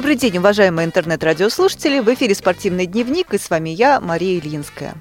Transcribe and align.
Добрый 0.00 0.16
день, 0.16 0.38
уважаемые 0.38 0.86
интернет-радиослушатели. 0.86 2.00
В 2.00 2.08
эфире 2.14 2.34
«Спортивный 2.34 2.86
дневник» 2.86 3.34
и 3.34 3.38
с 3.38 3.50
вами 3.50 3.68
я, 3.68 4.00
Мария 4.00 4.38
Ильинская. 4.38 4.94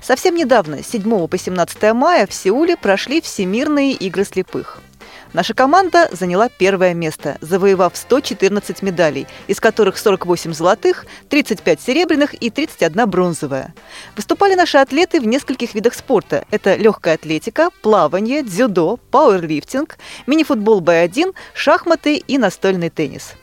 Совсем 0.00 0.34
недавно, 0.34 0.82
с 0.82 0.86
7 0.86 1.28
по 1.28 1.36
17 1.36 1.92
мая, 1.92 2.26
в 2.26 2.32
Сеуле 2.32 2.78
прошли 2.78 3.20
Всемирные 3.20 3.92
игры 3.92 4.24
слепых– 4.24 4.80
Наша 5.32 5.54
команда 5.54 6.08
заняла 6.10 6.48
первое 6.48 6.92
место, 6.92 7.38
завоевав 7.40 7.96
114 7.96 8.82
медалей, 8.82 9.28
из 9.46 9.60
которых 9.60 9.96
48 9.96 10.52
золотых, 10.52 11.06
35 11.28 11.80
серебряных 11.80 12.34
и 12.34 12.50
31 12.50 13.08
бронзовая. 13.08 13.72
Выступали 14.16 14.54
наши 14.54 14.78
атлеты 14.78 15.20
в 15.20 15.26
нескольких 15.26 15.74
видах 15.74 15.94
спорта. 15.94 16.44
Это 16.50 16.74
легкая 16.74 17.14
атлетика, 17.14 17.70
плавание, 17.82 18.42
дзюдо, 18.42 18.98
пауэрлифтинг, 19.10 19.98
мини-футбол 20.26 20.80
Б1, 20.80 21.32
шахматы 21.54 22.16
и 22.16 22.36
настольный 22.36 22.90
теннис. 22.90 23.34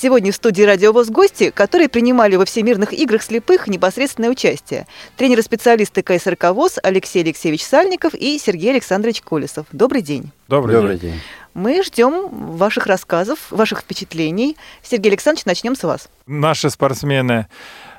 Сегодня 0.00 0.30
в 0.30 0.36
студии 0.36 0.62
«Радиовоз» 0.62 1.08
гости, 1.08 1.50
которые 1.50 1.88
принимали 1.88 2.36
во 2.36 2.44
Всемирных 2.44 2.92
играх 2.92 3.20
слепых 3.20 3.66
непосредственное 3.66 4.30
участие. 4.30 4.86
Тренеры-специалисты 5.16 6.04
КСРК 6.04 6.52
ВОЗ 6.52 6.78
Алексей 6.84 7.20
Алексеевич 7.20 7.64
Сальников 7.64 8.14
и 8.14 8.38
Сергей 8.38 8.70
Александрович 8.70 9.22
Колесов. 9.22 9.66
Добрый 9.72 10.02
день. 10.02 10.30
Добрый, 10.46 10.76
Добрый 10.76 10.98
день. 10.98 11.12
день. 11.14 11.20
Мы 11.52 11.82
ждем 11.82 12.28
ваших 12.30 12.86
рассказов, 12.86 13.50
ваших 13.50 13.80
впечатлений. 13.80 14.56
Сергей 14.84 15.08
Александрович, 15.08 15.46
начнем 15.46 15.74
с 15.74 15.82
вас. 15.82 16.08
Наши 16.28 16.70
спортсмены 16.70 17.48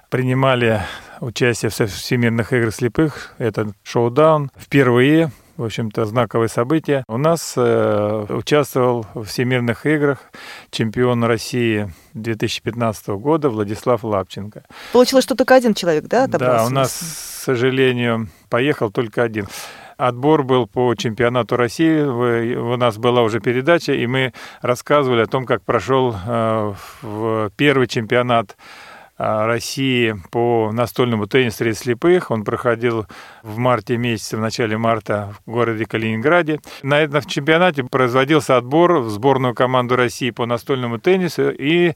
принимали 0.09 0.81
участие 1.19 1.69
в 1.69 1.73
Всемирных 1.73 2.53
играх 2.53 2.73
слепых. 2.73 3.33
Это 3.39 3.73
шоу-даун. 3.83 4.51
Впервые 4.57 5.31
в 5.59 5.65
общем-то, 5.65 6.05
знаковое 6.05 6.47
событие. 6.47 7.03
У 7.07 7.17
нас 7.17 7.53
э, 7.57 8.25
участвовал 8.29 9.05
в 9.13 9.25
Всемирных 9.25 9.85
играх 9.85 10.31
чемпион 10.71 11.25
России 11.25 11.91
2015 12.13 13.09
года 13.09 13.49
Владислав 13.49 14.05
Лапченко. 14.05 14.63
Получилось, 14.93 15.25
что 15.25 15.35
только 15.35 15.55
один 15.55 15.73
человек, 15.73 16.05
да, 16.05 16.23
отобрался? 16.23 16.63
Да, 16.63 16.65
у 16.65 16.69
нас, 16.69 16.91
к 16.91 17.43
сожалению, 17.43 18.29
поехал 18.49 18.89
только 18.89 19.21
один. 19.21 19.47
Отбор 19.97 20.43
был 20.43 20.65
по 20.65 20.95
чемпионату 20.95 21.57
России. 21.57 22.03
У 22.03 22.77
нас 22.77 22.97
была 22.97 23.21
уже 23.21 23.41
передача, 23.41 23.91
и 23.91 24.07
мы 24.07 24.31
рассказывали 24.61 25.23
о 25.23 25.27
том, 25.27 25.45
как 25.45 25.61
прошел 25.63 26.15
э, 26.25 26.73
в 27.01 27.51
первый 27.57 27.87
чемпионат 27.87 28.55
России 29.19 30.15
по 30.31 30.71
настольному 30.71 31.27
теннису 31.27 31.57
среди 31.57 31.75
слепых. 31.75 32.31
Он 32.31 32.45
проходил 32.45 33.05
в 33.43 33.57
марте 33.57 33.97
месяце, 33.97 34.37
в 34.37 34.39
начале 34.39 34.77
марта 34.77 35.35
в 35.45 35.51
городе 35.51 35.85
Калининграде. 35.85 36.61
На 36.83 37.01
этом 37.01 37.21
чемпионате 37.23 37.83
производился 37.83 38.55
отбор 38.55 38.99
в 38.99 39.09
сборную 39.09 39.53
команду 39.53 39.97
России 39.97 40.31
по 40.31 40.45
настольному 40.45 40.99
теннису 40.99 41.49
и 41.49 41.95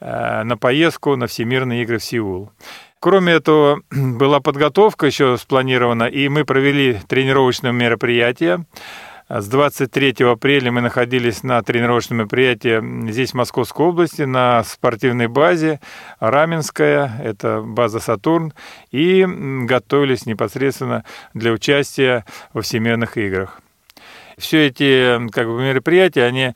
э, 0.00 0.42
на 0.42 0.58
поездку 0.58 1.16
на 1.16 1.26
Всемирные 1.26 1.82
игры 1.84 1.96
в 1.96 2.04
Сеул. 2.04 2.52
Кроме 3.00 3.32
этого, 3.32 3.80
была 3.90 4.40
подготовка 4.40 5.06
еще 5.06 5.38
спланирована, 5.38 6.04
и 6.04 6.28
мы 6.28 6.44
провели 6.44 6.98
тренировочное 7.08 7.72
мероприятие. 7.72 8.66
С 9.28 9.46
23 9.48 10.24
апреля 10.24 10.72
мы 10.72 10.80
находились 10.80 11.42
на 11.42 11.62
тренировочном 11.62 12.20
мероприятии 12.20 13.10
здесь, 13.10 13.32
в 13.32 13.34
Московской 13.34 13.84
области, 13.84 14.22
на 14.22 14.64
спортивной 14.64 15.26
базе 15.26 15.80
Раменская, 16.18 17.20
это 17.22 17.60
база 17.60 18.00
«Сатурн», 18.00 18.54
и 18.90 19.26
готовились 19.28 20.24
непосредственно 20.24 21.04
для 21.34 21.52
участия 21.52 22.24
во 22.54 22.62
Всемирных 22.62 23.18
играх. 23.18 23.60
Все 24.38 24.68
эти 24.68 25.28
как 25.30 25.46
бы, 25.48 25.60
мероприятия, 25.60 26.24
они 26.24 26.54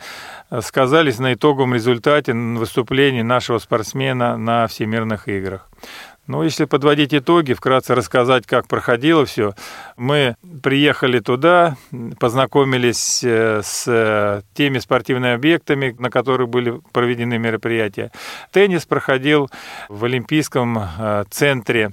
сказались 0.63 1.19
на 1.19 1.35
итоговом 1.35 1.75
результате 1.75 2.33
выступлений 2.33 3.23
нашего 3.23 3.59
спортсмена 3.59 4.39
на 4.39 4.67
Всемирных 4.67 5.29
играх. 5.29 5.69
Ну, 6.29 6.45
если 6.45 6.67
подводить 6.67 7.13
итоги, 7.13 7.53
вкратце 7.53 7.97
рассказать, 7.97 8.47
как 8.47 8.69
проходило 8.69 9.27
все. 9.27 9.57
Мы 9.97 10.37
приехали 10.63 11.19
туда, 11.19 11.77
познакомились 12.21 13.25
э, 13.25 13.61
с 13.65 13.89
э, 13.89 14.43
теми 14.55 14.79
спортивными 14.79 15.35
объектами, 15.35 15.97
на 15.99 16.11
которых 16.11 16.49
были 16.49 16.81
проведены 16.93 17.39
мероприятия. 17.39 18.13
Теннис 18.53 18.87
проходил 18.87 19.51
в 19.89 20.05
Олимпийском 20.05 20.79
э, 20.79 21.25
центре. 21.29 21.91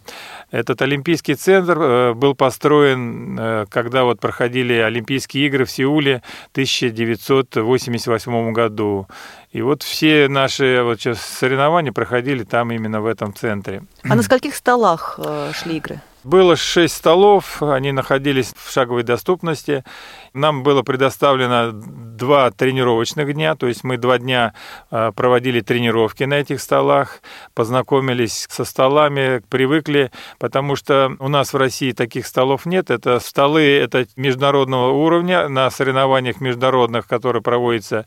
Этот 0.52 0.84
Олимпийский 0.84 1.34
центр 1.34 2.14
был 2.14 2.36
построен, 2.36 3.66
когда 3.70 4.04
вот 4.04 4.20
проходили 4.20 4.74
Олимпийские 4.74 5.48
игры 5.48 5.66
в 5.66 5.72
Сеуле 5.72 6.22
в 6.50 6.52
1988 6.52 8.52
году. 8.52 9.08
И 9.52 9.62
вот 9.64 9.82
все 9.82 10.28
наши 10.28 10.82
вот 10.84 11.00
сейчас 11.00 11.22
соревнования 11.22 11.92
проходили 11.92 12.44
там 12.44 12.72
именно 12.72 13.02
в 13.02 13.08
этом 13.08 13.34
центре. 13.34 13.84
А 14.04 14.16
на 14.16 14.22
скольких 14.22 14.56
столах 14.56 15.16
э, 15.18 15.52
шли 15.56 15.78
игры? 15.78 16.02
Было 16.26 16.58
шесть 16.58 16.98
столов, 16.98 17.64
они 17.64 17.94
находились 17.94 18.54
в 18.54 18.70
шаговой 18.72 19.04
доступности. 19.04 19.86
Нам 20.34 20.64
было 20.64 20.82
предоставлено 20.82 21.72
два 21.72 22.52
тренировочных 22.52 23.34
дня, 23.34 23.56
то 23.56 23.68
есть 23.68 23.86
мы 23.86 23.98
два 23.98 24.18
дня 24.18 24.54
а, 24.92 25.14
проводили 25.14 25.62
тренировки 25.62 26.26
на 26.26 26.34
этих 26.36 26.60
столах, 26.60 27.22
познакомились 27.54 28.48
со 28.50 28.66
столами, 28.66 29.42
привыкли, 29.50 30.12
потому 30.40 30.76
что 30.76 31.16
у 31.20 31.30
нас 31.30 31.54
в 31.54 31.58
России 31.58 31.94
таких 31.94 32.28
столов 32.28 32.66
нет. 32.66 32.92
Это 32.92 33.22
столы 33.22 33.62
это 33.62 34.06
международного 34.18 34.92
уровня 34.92 35.48
на 35.48 35.70
соревнованиях 35.72 36.42
международных, 36.42 37.08
которые 37.08 37.42
проводятся. 37.42 38.06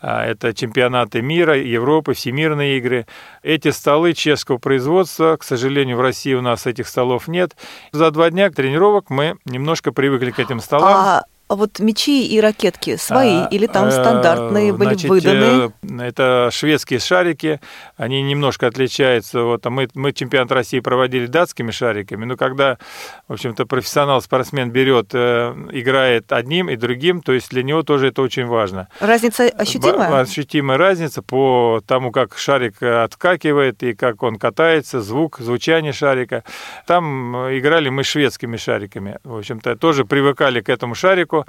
А, 0.00 0.24
это 0.24 0.54
чемпионаты 0.54 1.20
мира, 1.20 1.58
Европы, 1.58 2.14
всемирные 2.14 2.78
игры. 2.78 3.06
Эти 3.42 3.70
столы 3.70 4.14
чешского 4.14 4.56
производства, 4.56 5.36
к 5.36 5.44
сожалению, 5.44 5.98
в 5.98 6.00
России 6.00 6.32
у 6.32 6.40
нас 6.40 6.66
этих 6.66 6.88
столов 6.88 7.28
нет. 7.28 7.49
За 7.92 8.10
два 8.10 8.30
дня 8.30 8.50
тренировок 8.50 9.10
мы 9.10 9.36
немножко 9.44 9.92
привыкли 9.92 10.30
к 10.30 10.38
этим 10.38 10.60
столам. 10.60 10.94
А 10.94 11.24
а 11.50 11.56
вот 11.56 11.80
мечи 11.80 12.28
и 12.28 12.40
ракетки 12.40 12.94
свои 12.94 13.38
а, 13.38 13.48
или 13.50 13.66
там 13.66 13.90
стандартные 13.90 14.72
были 14.72 14.90
значит, 14.90 15.10
выданы? 15.10 15.72
Э, 15.82 16.00
это 16.00 16.48
шведские 16.52 17.00
шарики, 17.00 17.60
они 17.96 18.22
немножко 18.22 18.68
отличаются. 18.68 19.42
Вот, 19.42 19.66
а 19.66 19.70
мы, 19.70 19.88
мы 19.94 20.12
чемпионат 20.12 20.52
России 20.52 20.78
проводили 20.78 21.26
датскими 21.26 21.72
шариками, 21.72 22.24
но 22.24 22.36
когда, 22.36 22.78
в 23.26 23.32
общем-то, 23.32 23.66
профессионал-спортсмен 23.66 24.70
берет, 24.70 25.08
э, 25.12 25.52
играет 25.72 26.30
одним 26.30 26.70
и 26.70 26.76
другим, 26.76 27.20
то 27.20 27.32
есть 27.32 27.50
для 27.50 27.64
него 27.64 27.82
тоже 27.82 28.08
это 28.08 28.22
очень 28.22 28.46
важно. 28.46 28.86
Разница 29.00 29.48
ощутимая? 29.48 30.20
Ощутимая 30.20 30.78
разница 30.78 31.20
по 31.20 31.82
тому, 31.84 32.12
как 32.12 32.38
шарик 32.38 32.80
отскакивает 32.80 33.82
и 33.82 33.94
как 33.94 34.22
он 34.22 34.36
катается, 34.36 35.00
звук, 35.00 35.40
звучание 35.40 35.92
шарика. 35.92 36.44
Там 36.86 37.34
играли 37.58 37.88
мы 37.88 38.04
шведскими 38.04 38.56
шариками. 38.56 39.18
В 39.24 39.36
общем-то, 39.36 39.74
тоже 39.74 40.04
привыкали 40.04 40.60
к 40.60 40.68
этому 40.68 40.94
шарику, 40.94 41.39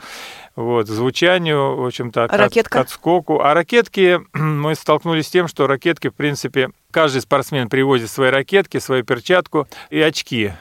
вот, 0.56 0.88
звучанию, 0.88 1.76
в 1.78 1.86
общем-то, 1.86 2.26
отскоку. 2.82 3.42
А 3.42 3.54
ракетки, 3.54 4.20
мы 4.34 4.76
столкнулись 4.76 5.28
с 5.28 5.32
тем, 5.32 5.48
что 5.48 5.68
ракетки, 5.68 6.10
в 6.10 6.16
принципе, 6.16 6.70
каждый 6.92 7.22
спортсмен 7.22 7.70
привозит 7.70 8.10
свои 8.10 8.30
ракетки, 8.30 8.78
свою 8.78 9.04
перчатку 9.04 9.68
и 9.90 10.00
очки. 10.00 10.52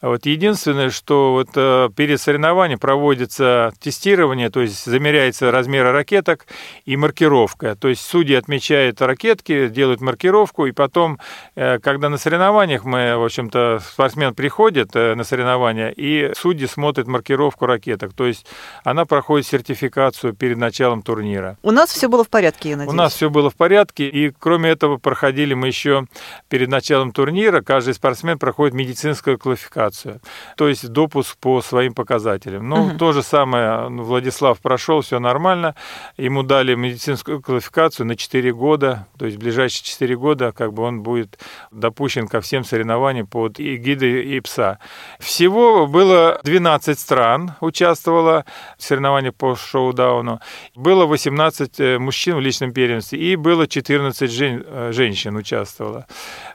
Вот 0.00 0.26
единственное, 0.26 0.90
что 0.90 1.32
вот 1.32 1.48
э, 1.54 1.88
перед 1.96 2.20
соревнованием 2.20 2.78
проводится 2.78 3.72
тестирование, 3.80 4.50
то 4.50 4.60
есть 4.60 4.84
замеряется 4.84 5.50
размер 5.50 5.92
ракеток 5.92 6.46
и 6.84 6.96
маркировка. 6.96 7.74
То 7.76 7.88
есть 7.88 8.02
судьи 8.02 8.34
отмечают 8.34 9.00
ракетки, 9.00 9.68
делают 9.68 10.00
маркировку, 10.00 10.66
и 10.66 10.72
потом, 10.72 11.18
э, 11.54 11.78
когда 11.78 12.08
на 12.08 12.18
соревнованиях 12.18 12.84
мы, 12.84 13.16
в 13.16 13.24
общем-то, 13.24 13.80
спортсмен 13.84 14.34
приходит 14.34 14.90
э, 14.94 15.14
на 15.14 15.24
соревнования, 15.24 15.88
и 15.88 16.32
судьи 16.36 16.66
смотрят 16.66 17.06
маркировку 17.06 17.66
ракеток. 17.66 18.12
То 18.12 18.26
есть 18.26 18.46
она 18.84 19.04
проходит 19.04 19.46
сертификацию 19.46 20.34
перед 20.34 20.58
началом 20.58 21.02
турнира. 21.02 21.56
У 21.62 21.70
нас 21.70 21.90
все 21.90 22.08
было 22.08 22.24
в 22.24 22.28
порядке, 22.28 22.70
я 22.70 22.76
надеюсь. 22.76 22.92
У 22.92 22.96
нас 22.96 23.14
все 23.14 23.30
было 23.30 23.50
в 23.50 23.56
порядке, 23.56 24.08
и 24.08 24.30
кроме 24.30 24.70
этого 24.70 24.98
проходили 24.98 25.54
мы 25.54 25.72
еще 25.74 26.06
перед 26.48 26.68
началом 26.68 27.12
турнира, 27.12 27.60
каждый 27.60 27.94
спортсмен 27.94 28.38
проходит 28.38 28.74
медицинскую 28.74 29.38
квалификацию 29.38 30.20
то 30.56 30.68
есть 30.68 30.88
допуск 30.88 31.36
по 31.38 31.60
своим 31.62 31.94
показателям. 31.94 32.68
Ну, 32.68 32.86
угу. 32.86 32.98
то 32.98 33.12
же 33.12 33.22
самое 33.22 33.88
ну, 33.88 34.02
Владислав 34.02 34.58
прошел, 34.60 35.00
все 35.00 35.18
нормально, 35.18 35.74
ему 36.16 36.42
дали 36.42 36.74
медицинскую 36.74 37.40
квалификацию 37.40 38.06
на 38.06 38.16
4 38.16 38.52
года, 38.52 39.06
то 39.18 39.26
есть 39.26 39.36
в 39.36 39.40
ближайшие 39.40 39.84
4 39.84 40.16
года 40.16 40.52
как 40.52 40.72
бы 40.72 40.82
он 40.82 41.02
будет 41.02 41.38
допущен 41.70 42.28
ко 42.28 42.40
всем 42.40 42.64
соревнованиям 42.64 43.26
под 43.26 43.60
эгидой 43.60 44.36
ИПСа. 44.38 44.78
Всего 45.18 45.86
было 45.86 46.40
12 46.44 46.98
стран 46.98 47.54
участвовало 47.60 48.44
в 48.78 48.82
соревнованиях 48.82 49.34
по 49.34 49.56
шоу-дауну, 49.56 50.40
было 50.74 51.06
18 51.06 51.80
э, 51.80 51.98
мужчин 51.98 52.36
в 52.36 52.40
личном 52.40 52.72
первенстве 52.72 53.18
и 53.18 53.36
было 53.36 53.66
14 53.66 54.30
жен, 54.30 54.64
э, 54.66 54.90
женщин 54.92 55.36
участвовало. 55.36 55.63
Участвовало. 55.64 56.06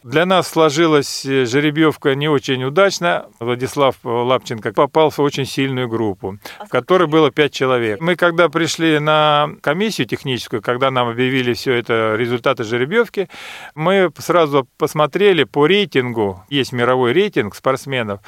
Для 0.04 0.26
нас 0.26 0.48
сложилась 0.48 1.24
жеребьевка 1.24 2.16
не 2.16 2.30
очень 2.30 2.64
удачно. 2.64 3.26
Владислав 3.40 3.96
Лапченко 4.04 4.72
попал 4.74 5.10
в 5.10 5.20
очень 5.20 5.46
сильную 5.46 5.88
группу, 5.88 6.38
а 6.60 6.66
в 6.66 6.70
которой 6.70 7.08
было 7.08 7.32
пять 7.32 7.52
человек. 7.52 8.00
Мы 8.00 8.16
когда 8.16 8.50
пришли 8.50 9.00
на 9.00 9.50
комиссию 9.62 10.08
техническую, 10.08 10.62
когда 10.62 10.92
нам 10.92 11.10
объявили 11.10 11.54
все 11.54 11.74
это 11.74 12.16
результаты 12.16 12.64
жеребьевки, 12.64 13.28
мы 13.76 14.12
сразу 14.18 14.68
посмотрели 14.78 15.44
по 15.44 15.66
рейтингу, 15.66 16.44
есть 16.50 16.72
мировой 16.72 17.14
рейтинг 17.14 17.56
спортсменов. 17.56 18.20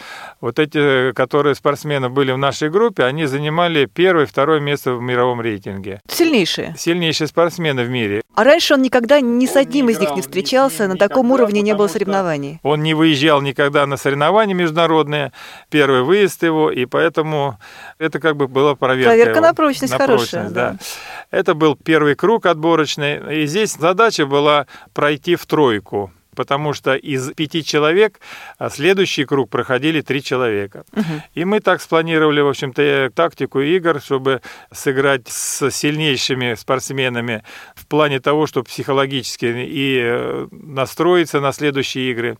Вот 0.42 0.60
эти, 0.60 1.12
которые 1.13 1.56
спортсмены 1.56 2.10
были 2.10 2.31
в 2.31 2.38
нашей 2.38 2.69
группе, 2.69 3.04
они 3.04 3.25
занимали 3.25 3.86
первое, 3.86 4.25
второе 4.25 4.60
место 4.60 4.94
в 4.95 5.01
мировом 5.01 5.42
рейтинге. 5.42 6.01
Сильнейшие. 6.07 6.75
Сильнейшие 6.78 7.28
спортсмены 7.28 7.83
в 7.83 7.89
мире. 7.89 8.22
А 8.33 8.44
раньше 8.44 8.75
он 8.75 8.81
никогда 8.81 9.19
ни 9.19 9.45
с 9.45 9.56
одним 9.56 9.89
из 9.89 10.00
них 10.00 10.16
не 10.16 10.22
встречался, 10.22 10.88
на 10.88 10.98
таком 10.98 11.31
уровне 11.31 11.62
не 11.62 11.75
было 11.75 11.88
соревнований. 11.88 12.60
Он 12.63 12.81
не 12.81 12.94
выезжал 12.94 13.42
никогда 13.42 13.86
на 13.86 13.98
соревнования 13.98 14.56
международные, 14.56 15.33
первый 15.69 16.04
выезд 16.04 16.42
его, 16.44 16.72
и 16.72 16.86
поэтому 16.86 17.60
это 18.00 18.19
как 18.19 18.38
бы 18.38 18.48
была 18.48 18.75
проверка. 18.75 19.10
Проверка 19.10 19.38
его. 19.38 19.48
на 19.48 19.54
прочность 19.54 19.94
на 19.94 20.00
хорошая. 20.00 20.42
Прочность, 20.44 20.54
да. 20.54 20.72
да. 20.72 21.38
Это 21.38 21.54
был 21.56 21.75
первый 21.75 22.16
круг 22.16 22.45
отборочный, 22.45 23.44
и 23.44 23.48
здесь 23.48 23.74
задача 23.74 24.25
была 24.25 24.66
пройти 24.94 25.36
в 25.36 25.45
тройку 25.45 26.12
потому 26.36 26.74
что 26.74 26.95
из 26.95 27.31
пяти 27.33 27.63
человек 27.63 28.19
а 28.57 28.69
следующий 28.69 29.25
круг 29.25 29.50
проходили 29.50 30.01
три 30.01 30.24
человека. 30.24 30.83
Угу. 30.94 31.24
И 31.36 31.45
мы 31.45 31.60
так 31.60 31.81
спланировали, 31.81 32.42
в 32.42 32.48
общем-то, 32.48 33.12
тактику 33.13 33.60
игр, 33.60 34.00
чтобы 34.01 34.42
сыграть 34.72 35.28
с 35.28 35.72
сильнейшими 35.72 36.54
спортсменами 36.56 37.44
в 37.75 37.88
плане 37.88 38.19
того, 38.19 38.48
чтобы 38.48 38.66
психологически 38.66 39.45
и 39.45 40.00
э, 40.04 40.48
настроиться 40.51 41.39
на 41.39 41.51
следующие 41.51 42.12
игры. 42.12 42.38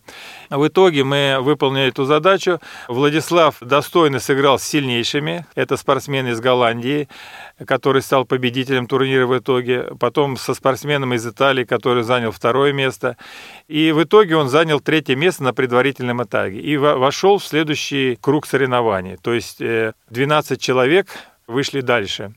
В 0.50 0.68
итоге 0.68 1.04
мы 1.04 1.38
выполнили 1.42 1.88
эту 1.88 2.06
задачу. 2.06 2.60
Владислав 2.88 3.56
достойно 3.62 4.20
сыграл 4.20 4.60
с 4.60 4.64
сильнейшими. 4.64 5.46
Это 5.56 5.78
спортсмен 5.78 6.28
из 6.28 6.40
Голландии, 6.40 7.08
который 7.66 8.02
стал 8.02 8.26
победителем 8.26 8.88
турнира 8.88 9.26
в 9.26 9.38
итоге. 9.38 9.88
Потом 10.00 10.38
со 10.38 10.54
спортсменом 10.54 11.14
из 11.14 11.26
Италии, 11.26 11.64
который 11.64 12.04
занял 12.04 12.32
второе 12.32 12.74
место. 12.74 13.18
И 13.68 13.81
в 13.90 14.04
итоге 14.04 14.36
он 14.36 14.50
занял 14.50 14.80
третье 14.80 15.16
место 15.16 15.44
на 15.44 15.54
предварительном 15.54 16.24
этапе 16.24 16.60
и 16.60 16.78
вошел 16.78 17.40
в 17.40 17.46
следующий 17.46 18.18
круг 18.22 18.46
соревнований. 18.46 19.18
То 19.18 19.34
есть 19.34 19.58
12 19.58 20.52
э, 20.52 20.56
человек 20.58 21.08
вышли 21.48 21.82
дальше. 21.82 22.34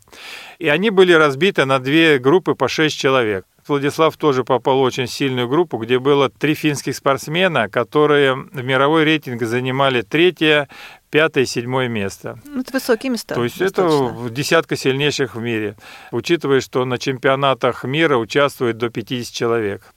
И 0.59 0.69
они 0.69 0.91
были 0.91 1.13
разбиты 1.13 1.65
на 1.65 1.79
две 1.79 2.19
группы 2.19 2.55
по 2.55 2.69
6 2.69 2.97
человек. 2.97 3.45
Владислав 3.67 4.17
тоже 4.17 4.45
попал 4.45 4.79
в 4.79 4.83
очень 4.83 5.07
сильную 5.07 5.49
группу, 5.49 5.79
где 5.79 5.99
было 5.99 6.29
три 6.29 6.55
финских 6.55 6.95
спортсмена, 6.95 7.69
которые 7.71 8.35
в 8.35 8.63
мировой 8.63 9.05
рейтинг 9.05 9.43
занимали 9.43 10.03
третье, 10.03 10.69
пятое 11.11 11.45
и 11.45 11.47
седьмое 11.47 11.89
место. 11.89 12.39
Ну, 12.45 12.61
это 12.61 12.73
высокие 12.73 13.11
места. 13.11 13.35
То 13.35 13.45
есть 13.45 13.59
достаточно. 13.59 14.19
это 14.21 14.31
десятка 14.31 14.77
сильнейших 14.77 15.35
в 15.35 15.41
мире, 15.41 15.77
учитывая, 16.11 16.61
что 16.61 16.85
на 16.85 16.99
чемпионатах 16.99 17.85
мира 17.85 18.19
участвует 18.19 18.77
до 18.77 18.91
50 18.91 19.33
человек. 19.33 19.95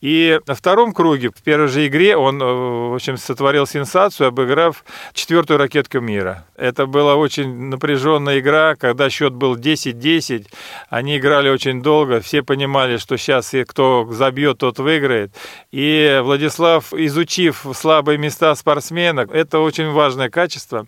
И 0.00 0.38
на 0.46 0.54
втором 0.54 0.92
круге, 0.92 1.30
в 1.34 1.42
первой 1.42 1.68
же 1.68 1.86
игре, 1.86 2.16
он, 2.16 2.40
э, 2.40 2.44
в 2.44 2.94
общем, 2.94 3.16
сотворил 3.16 3.66
сенсацию, 3.66 4.28
обыграв 4.28 4.84
четвертую 5.12 5.58
ракетку 5.58 5.98
мира. 6.00 6.46
Это 6.56 6.86
была 6.86 7.16
очень 7.16 7.68
напряженная 7.68 8.38
игра, 8.38 8.76
когда 8.76 9.10
счет 9.10 9.32
был 9.32 9.56
10-10. 9.56 10.46
Они 10.88 11.18
играли 11.18 11.48
очень 11.48 11.82
долго, 11.82 12.20
все 12.20 12.42
понимали, 12.42 12.96
что 12.98 13.16
сейчас 13.16 13.52
кто 13.66 14.06
забьет, 14.10 14.58
тот 14.58 14.78
выиграет. 14.78 15.32
И 15.72 16.20
Владислав, 16.22 16.92
изучив 16.92 17.66
слабые 17.74 18.18
места 18.18 18.54
спортсмена, 18.54 19.26
это 19.32 19.58
очень 19.58 19.90
важное 19.90 20.30
качество, 20.30 20.86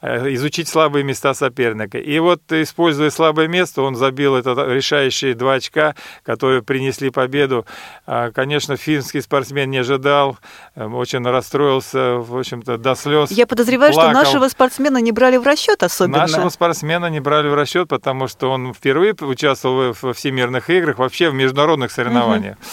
э, 0.00 0.34
изучить 0.34 0.68
слабые 0.68 1.04
места 1.04 1.32
соперника. 1.34 1.98
И 1.98 2.18
вот, 2.18 2.40
используя 2.50 3.10
слабое 3.10 3.46
место, 3.46 3.82
он 3.82 3.94
забил 3.94 4.34
это 4.34 4.50
решающие 4.66 5.34
два 5.34 5.54
очка, 5.54 5.94
которые 6.24 6.62
принесли 6.62 7.10
победу. 7.10 7.64
А, 8.06 8.30
конечно, 8.48 8.78
финский 8.78 9.20
спортсмен 9.20 9.70
не 9.70 9.78
ожидал, 9.78 10.38
эм, 10.74 10.94
очень 10.94 11.22
расстроился, 11.22 12.14
в 12.14 12.34
общем-то, 12.34 12.78
до 12.78 12.94
слез. 12.94 13.30
Я 13.30 13.46
подозреваю, 13.46 13.92
плакал. 13.92 14.10
что 14.10 14.24
нашего 14.24 14.48
спортсмена 14.48 14.98
не 14.98 15.12
брали 15.12 15.36
в 15.36 15.42
расчет 15.42 15.82
особенно. 15.82 16.18
Нашего 16.20 16.48
спортсмена 16.48 17.10
не 17.10 17.20
брали 17.20 17.48
в 17.48 17.54
расчет, 17.54 17.88
потому 17.88 18.26
что 18.26 18.50
он 18.50 18.72
впервые 18.72 19.14
участвовал 19.20 19.92
в 19.92 20.14
всемирных 20.14 20.70
играх, 20.70 20.96
вообще 20.96 21.28
в 21.28 21.34
международных 21.34 21.92
соревнованиях. 21.92 22.56
Угу. 22.56 22.64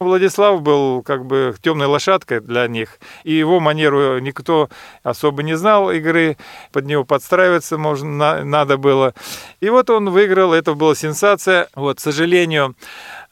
Владислав 0.00 0.60
был 0.60 1.02
как 1.02 1.24
бы 1.24 1.54
темной 1.62 1.86
лошадкой 1.86 2.40
для 2.40 2.66
них, 2.66 2.98
и 3.22 3.32
его 3.32 3.60
манеру 3.60 4.18
никто 4.18 4.68
особо 5.02 5.42
не 5.42 5.56
знал 5.56 5.90
игры, 5.90 6.36
под 6.72 6.86
него 6.86 7.04
подстраиваться 7.04 7.78
можно, 7.78 8.44
надо 8.44 8.76
было. 8.76 9.14
И 9.60 9.70
вот 9.70 9.90
он 9.90 10.10
выиграл, 10.10 10.52
это 10.52 10.74
была 10.74 10.94
сенсация. 10.94 11.68
Вот, 11.74 11.98
к 11.98 12.00
сожалению, 12.00 12.74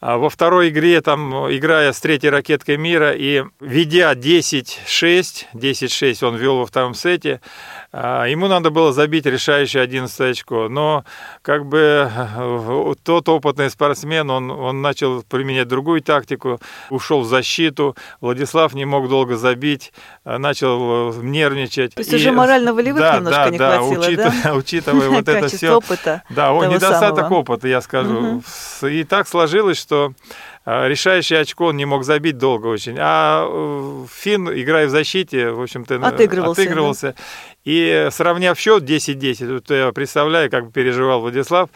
во 0.03 0.29
второй 0.29 0.67
игре, 0.67 0.99
там, 0.99 1.33
играя 1.49 1.93
с 1.93 2.01
третьей 2.01 2.29
ракеткой 2.29 2.75
мира 2.75 3.13
и 3.13 3.45
ведя 3.61 4.13
10-6, 4.13 5.45
10-6 5.53 6.25
он 6.25 6.35
вел 6.35 6.57
во 6.57 6.65
втором 6.65 6.93
сете, 6.93 7.39
а, 7.95 8.25
ему 8.25 8.47
надо 8.47 8.69
было 8.69 8.91
забить 8.91 9.25
решающее 9.27 9.81
11 9.81 10.19
очко. 10.19 10.67
Но 10.67 11.05
как 11.41 11.65
бы 11.65 12.09
э, 12.11 12.93
тот 13.03 13.29
опытный 13.29 13.69
спортсмен, 13.69 14.29
он, 14.29 14.49
он 14.51 14.81
начал 14.81 15.21
применять 15.21 15.67
другую 15.67 16.01
тактику, 16.01 16.59
ушел 16.89 17.21
в 17.21 17.27
защиту. 17.27 17.95
Владислав 18.19 18.73
не 18.73 18.85
мог 18.85 19.07
долго 19.07 19.37
забить, 19.37 19.93
э, 20.25 20.37
начал 20.37 21.11
э, 21.11 21.21
нервничать. 21.21 21.93
То 21.93 22.01
есть 22.01 22.11
и... 22.11 22.15
уже 22.15 22.31
морально-волевых 22.31 22.99
да, 22.99 23.17
немножко 23.17 23.43
да, 23.43 23.49
не 23.51 23.57
да, 23.57 23.77
хватило, 23.77 24.01
учитывая, 24.01 24.43
да? 24.43 24.53
Учитывая 24.55 25.09
вот 25.09 25.27
это 25.29 25.47
все. 25.47 25.71
опыта. 25.77 26.23
Да, 26.31 26.51
недостаток 26.51 27.31
опыта, 27.31 27.67
я 27.67 27.79
скажу. 27.79 28.41
И 28.81 29.03
так 29.03 29.27
сложилось, 29.27 29.77
что 29.77 29.92
to 29.93 30.15
решающее 30.65 31.39
очко 31.39 31.67
он 31.67 31.77
не 31.77 31.85
мог 31.85 32.03
забить 32.03 32.37
долго 32.37 32.67
очень. 32.67 32.95
А 32.99 33.45
э, 33.47 34.05
Финн, 34.13 34.49
играя 34.49 34.87
в 34.87 34.89
защите, 34.89 35.51
в 35.51 35.61
общем-то, 35.61 35.95
отыгрывался. 35.95 36.61
отыгрывался. 36.61 37.07
Да? 37.07 37.15
И 37.65 38.09
сравняв 38.11 38.59
счет 38.59 38.83
10-10, 38.83 39.53
вот 39.53 39.69
я 39.69 39.91
представляю, 39.93 40.49
как 40.49 40.71
переживал 40.71 41.21
Владислав, 41.21 41.69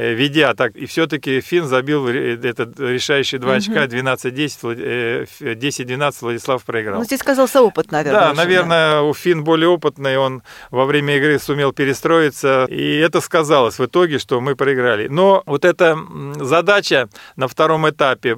Э, 0.00 0.14
ведя 0.14 0.54
так. 0.54 0.76
И 0.76 0.86
все-таки 0.86 1.42
Финн 1.42 1.66
забил 1.66 2.08
этот 2.08 2.80
решающий 2.80 3.36
два 3.36 3.54
очка, 3.54 3.84
12-10, 3.84 5.28
10-12 5.40 6.08
э, 6.08 6.10
Владислав 6.22 6.64
проиграл. 6.64 6.98
Ну, 6.98 7.04
здесь 7.04 7.20
сказался 7.20 7.60
опыт, 7.60 7.92
наверное. 7.92 8.20
Да, 8.20 8.32
наверное, 8.32 8.90
да. 8.92 9.02
у 9.02 9.12
Финн 9.12 9.44
более 9.44 9.68
опытный, 9.68 10.16
он 10.16 10.42
во 10.70 10.86
время 10.86 11.16
игры 11.16 11.38
сумел 11.38 11.72
перестроиться, 11.72 12.66
и 12.70 12.96
это 12.96 13.20
сказалось 13.20 13.78
в 13.78 13.84
итоге, 13.84 14.18
что 14.18 14.40
мы 14.40 14.56
проиграли. 14.56 15.08
Но 15.08 15.42
вот 15.44 15.66
эта 15.66 15.98
задача 16.36 17.10
на 17.36 17.46
втором 17.46 17.86
этапе, 17.88 18.29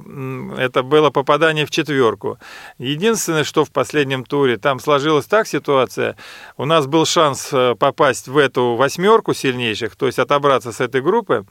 это 0.58 0.82
было 0.82 1.10
попадание 1.10 1.66
в 1.66 1.70
четверку. 1.70 2.38
Единственное, 2.78 3.44
что 3.44 3.64
в 3.64 3.70
последнем 3.70 4.24
туре, 4.24 4.56
там 4.56 4.80
сложилась 4.80 5.26
так 5.26 5.46
ситуация, 5.46 6.16
у 6.56 6.64
нас 6.64 6.86
был 6.86 7.06
шанс 7.06 7.50
э, 7.52 7.74
попасть 7.78 8.28
в 8.28 8.36
эту 8.36 8.74
восьмерку 8.74 9.34
сильнейших, 9.34 9.96
то 9.96 10.06
есть 10.06 10.18
отобраться 10.18 10.72
с 10.72 10.80
этой 10.80 11.00
группы, 11.00 11.44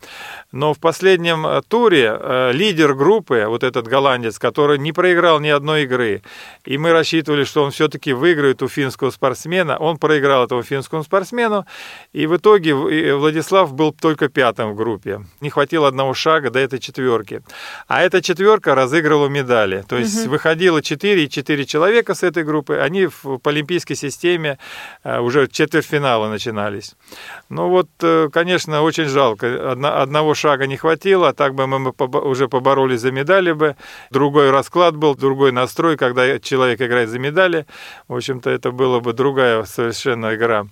но 0.52 0.74
в 0.74 0.80
последнем 0.80 1.46
э, 1.46 1.62
туре 1.68 2.18
э, 2.20 2.52
лидер 2.54 2.94
группы, 2.94 3.46
вот 3.48 3.64
этот 3.64 3.88
голландец, 3.88 4.40
который 4.40 4.78
не 4.80 4.92
проиграл 4.92 5.40
ни 5.40 5.50
одной 5.50 5.84
игры, 5.84 6.22
и 6.66 6.78
мы 6.78 6.92
рассчитывали, 6.92 7.44
что 7.44 7.64
он 7.64 7.72
все-таки 7.72 8.14
выиграет 8.14 8.62
у 8.62 8.68
финского 8.68 9.12
спортсмена, 9.12 9.78
он 9.78 9.98
проиграл 9.98 10.46
этому 10.46 10.64
финскому 10.64 11.04
спортсмену, 11.04 11.66
и 12.14 12.28
в 12.28 12.38
итоге 12.38 12.74
Владислав 12.74 13.74
был 13.74 13.94
только 13.94 14.30
пятым 14.30 14.72
в 14.72 14.76
группе. 14.76 15.26
Не 15.42 15.50
хватило 15.50 15.88
одного 15.88 16.14
шага 16.14 16.50
до 16.50 16.60
этой 16.60 16.80
четверки. 16.80 17.42
А 17.88 18.02
эта 18.02 18.22
четверка 18.32 18.76
разыгрывала 18.76 19.28
медали. 19.28 19.84
То 19.88 19.98
есть 19.98 20.24
угу. 20.24 20.32
выходило 20.32 20.82
4 20.82 21.24
и 21.24 21.30
4 21.30 21.66
человека 21.66 22.14
с 22.14 22.24
этой 22.24 22.44
группы, 22.44 22.78
они 22.78 23.08
в, 23.08 23.38
по 23.38 23.52
олимпийской 23.52 23.96
системе 23.96 24.58
э, 25.04 25.20
уже 25.20 25.48
четвертьфиналы 25.48 26.30
начинались. 26.30 26.96
Ну 27.50 27.70
вот, 27.70 27.90
конечно, 28.32 28.82
очень 28.82 29.06
жалко 29.06 29.72
одного 29.72 30.34
шага 30.34 30.68
не 30.68 30.78
хватило, 30.78 31.30
а 31.30 31.34
так 31.34 31.56
бы 31.56 31.68
мы 31.68 31.94
уже 32.22 32.48
поборолись 32.48 33.02
за 33.02 33.12
медали 33.12 33.52
бы. 33.52 33.76
Другой 34.10 34.52
расклад 34.52 34.96
был, 34.96 35.16
другой 35.16 35.52
настрой, 35.52 35.98
когда 35.98 36.40
человек 36.40 36.82
играет 36.82 37.10
за 37.10 37.20
медали. 37.20 37.66
В 38.08 38.16
общем-то, 38.16 38.50
это 38.50 38.72
была 38.72 39.00
бы 39.00 39.14
другая 39.14 39.64
совершенно 39.64 40.36
игра. 40.36 40.66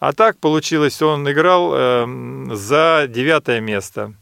А 0.00 0.12
так 0.12 0.38
получилось, 0.38 1.02
он 1.02 1.30
играл 1.30 1.72
э, 1.74 2.06
за 2.52 3.06
девятое 3.08 3.60
место. 3.60 4.14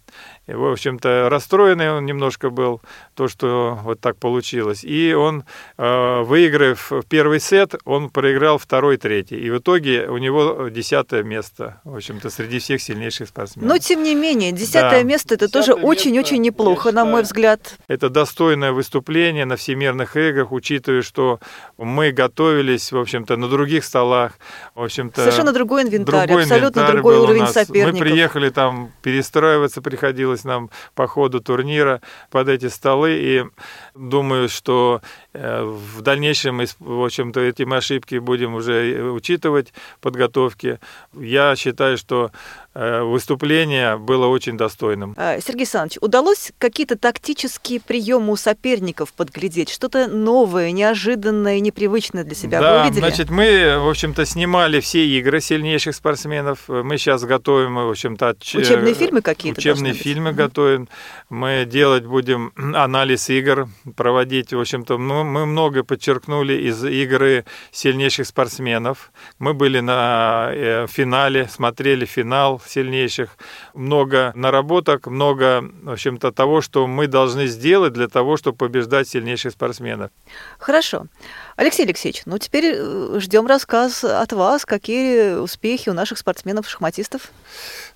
И, 0.47 0.53
в 0.53 0.65
общем-то, 0.65 1.29
расстроенный 1.31 1.93
он 1.93 2.07
немножко 2.07 2.51
был, 2.51 2.81
то, 3.15 3.29
что 3.29 3.79
вот 3.85 4.01
так 4.01 4.17
получилось. 4.17 4.83
И 4.83 5.15
он, 5.15 5.45
э, 5.79 6.23
выиграв 6.23 6.93
первый 7.09 7.39
сет, 7.39 7.75
он 7.85 8.11
проиграл 8.11 8.59
второй, 8.59 8.97
третий. 8.97 9.39
И 9.39 9.49
в 9.51 9.59
итоге 9.59 10.07
у 10.09 10.19
него 10.19 10.69
десятое 10.69 11.23
место, 11.23 11.81
в 11.85 11.95
общем-то, 11.95 12.31
среди 12.31 12.59
всех 12.59 12.83
сильнейших 12.83 13.29
спортсменов. 13.29 13.69
Но, 13.69 13.79
тем 13.79 14.03
не 14.03 14.15
менее, 14.15 14.51
десятое 14.51 15.03
да. 15.03 15.09
место– 15.09 15.35
это 15.37 15.49
тоже 15.49 15.75
очень-очень 15.75 16.41
неплохо, 16.41 16.91
на 16.91 17.05
мой 17.05 17.23
взгляд. 17.23 17.77
Это 17.87 18.09
достойное 18.09 18.73
выступление 18.73 19.45
на 19.45 19.57
всемирных 19.57 20.17
играх, 20.17 20.51
учитывая, 20.51 21.03
что 21.03 21.39
мы 21.79 22.11
готовились, 22.11 22.91
в 22.91 22.99
общем-то, 22.99 23.37
на 23.37 23.49
других 23.49 23.85
столах. 23.85 24.33
В 24.75 24.83
общем-то, 24.83 25.21
Совершенно 25.21 25.53
другой 25.53 25.85
инвентарь, 25.85 26.27
другой 26.27 26.43
абсолютно 26.43 26.81
инвентарь 26.81 26.93
другой 26.95 27.19
уровень 27.19 27.47
соперников. 27.47 28.01
Мы 28.01 28.07
приехали 28.07 28.51
там, 28.51 28.91
перестраиваться 29.03 29.81
приходилось 29.81 30.40
нам 30.45 30.71
по 30.95 31.07
ходу 31.07 31.41
турнира 31.41 32.01
под 32.31 32.49
эти 32.49 32.69
столы, 32.69 33.19
и 33.19 33.45
думаю, 33.95 34.49
что 34.49 35.01
э, 35.33 35.63
в 35.63 36.01
дальнейшем, 36.03 36.61
в 36.79 37.05
общем-то, 37.05 37.41
эти 37.41 37.63
мы 37.65 37.77
ошибки 37.77 38.19
будем 38.19 38.55
уже 38.55 39.11
учитывать 39.13 39.73
в 39.99 40.01
подготовке. 40.01 40.81
Я 41.15 41.57
считаю, 41.57 41.97
что 41.97 42.31
выступление 42.75 43.97
было 43.97 44.27
очень 44.27 44.57
достойным. 44.57 45.15
А, 45.17 45.41
Сергей 45.41 45.63
Александрович, 45.63 45.99
удалось 46.01 46.53
какие-то 46.59 46.97
тактические 46.97 47.81
приемы 47.81 48.33
у 48.33 48.37
соперников 48.37 49.13
подглядеть? 49.13 49.71
Что-то 49.71 50.07
новое, 50.07 50.71
неожиданное, 50.71 51.59
непривычное 51.61 52.25
для 52.25 52.35
себя 52.35 52.61
да, 52.61 52.75
вы 52.75 52.83
увидели? 52.83 53.01
значит, 53.01 53.31
мы, 53.31 53.79
в 53.79 53.89
общем-то, 53.89 54.25
снимали 54.25 54.81
все 54.81 55.05
игры 55.07 55.41
сильнейших 55.41 55.95
спортсменов. 55.95 56.69
Мы 56.69 56.97
сейчас 56.97 57.25
готовим, 57.25 57.75
в 57.75 57.91
общем-то... 57.91 58.37
Учебные 58.55 58.95
фильмы 58.95 59.23
какие-то 59.23 59.59
Учебные 59.59 59.95
фильмы 59.95 60.33
готовим. 60.33 60.89
Мы 61.29 61.65
делать 61.65 62.05
будем 62.05 62.53
анализ 62.57 63.31
игр, 63.31 63.69
проводить, 63.97 64.53
в 64.53 64.61
общем-то, 64.61 64.99
мы, 64.99 65.25
мы 65.25 65.47
много 65.47 65.83
подчеркнули 65.83 66.55
из 66.55 66.85
игры 66.85 67.45
сильнейших 67.73 68.27
спортсменов. 68.27 69.13
Мы 69.39 69.55
были 69.55 69.81
на 69.81 70.51
э, 70.53 70.87
финале, 70.89 71.49
смотрели 71.49 72.05
финал, 72.05 72.60
сильнейших, 72.69 73.37
много 73.75 74.33
наработок, 74.35 75.07
много, 75.07 75.65
в 75.83 75.91
общем-то, 75.91 76.33
того, 76.33 76.61
что 76.61 76.87
мы 76.87 77.07
должны 77.07 77.47
сделать 77.47 77.93
для 77.93 78.09
того, 78.09 78.37
чтобы 78.37 78.57
побеждать 78.57 79.09
сильнейших 79.09 79.53
спортсменов. 79.53 80.11
Хорошо. 80.59 81.07
Алексей 81.57 81.85
Алексеевич, 81.85 82.23
ну 82.25 82.39
теперь 82.39 82.75
э, 82.75 83.19
ждем 83.21 83.47
рассказ 83.47 84.03
от 84.03 84.33
вас, 84.33 84.65
какие 84.65 85.35
успехи 85.35 85.91
у 85.91 85.93
наших 85.93 86.19
спортсменов-шахматистов. 86.19 87.31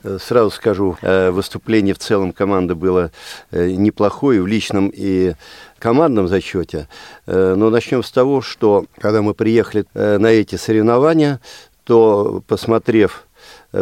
Э, 0.02 0.18
сразу 0.20 0.50
скажу, 0.50 0.98
э, 1.00 1.30
выступление 1.30 1.94
в 1.94 1.98
целом 1.98 2.32
команды 2.32 2.74
было 2.74 3.10
неплохое 3.52 4.42
в 4.42 4.46
личном 4.46 4.90
и 4.94 5.34
командном 5.78 6.28
зачете. 6.28 6.88
Но 7.26 7.70
начнем 7.70 8.02
с 8.02 8.10
того, 8.10 8.42
что 8.42 8.86
когда 8.98 9.22
мы 9.22 9.34
приехали 9.34 9.86
на 9.94 10.26
эти 10.26 10.56
соревнования, 10.56 11.40
то, 11.84 12.42
посмотрев 12.46 13.23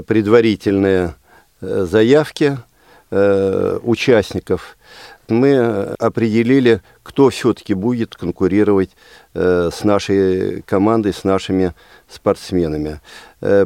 предварительные 0.00 1.14
э, 1.60 1.86
заявки 1.88 2.58
э, 3.10 3.78
участников, 3.82 4.76
мы 5.28 5.56
определили, 5.98 6.82
кто 7.02 7.30
все-таки 7.30 7.74
будет 7.74 8.16
конкурировать 8.16 8.90
с 9.32 9.82
нашей 9.82 10.60
командой, 10.62 11.14
с 11.14 11.24
нашими 11.24 11.72
спортсменами. 12.06 13.00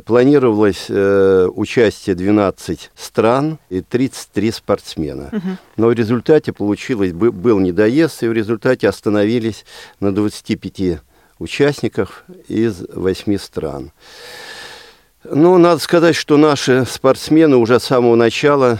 Планировалось 0.05 0.89
участие 0.89 2.15
12 2.15 2.93
стран 2.95 3.59
и 3.69 3.81
33 3.81 4.53
спортсмена. 4.53 5.59
Но 5.77 5.89
в 5.89 5.93
результате 5.93 6.53
получилось, 6.53 7.13
был 7.13 7.59
недоезд, 7.59 8.23
и 8.23 8.29
в 8.29 8.33
результате 8.33 8.89
остановились 8.89 9.65
на 9.99 10.15
25 10.15 11.01
участников 11.39 12.25
из 12.49 12.85
8 12.93 13.39
стран. 13.39 13.93
Ну, 15.31 15.57
надо 15.59 15.81
сказать, 15.81 16.15
что 16.15 16.37
наши 16.37 16.85
спортсмены 16.85 17.57
уже 17.57 17.81
с 17.81 17.85
самого 17.85 18.15
начала 18.15 18.79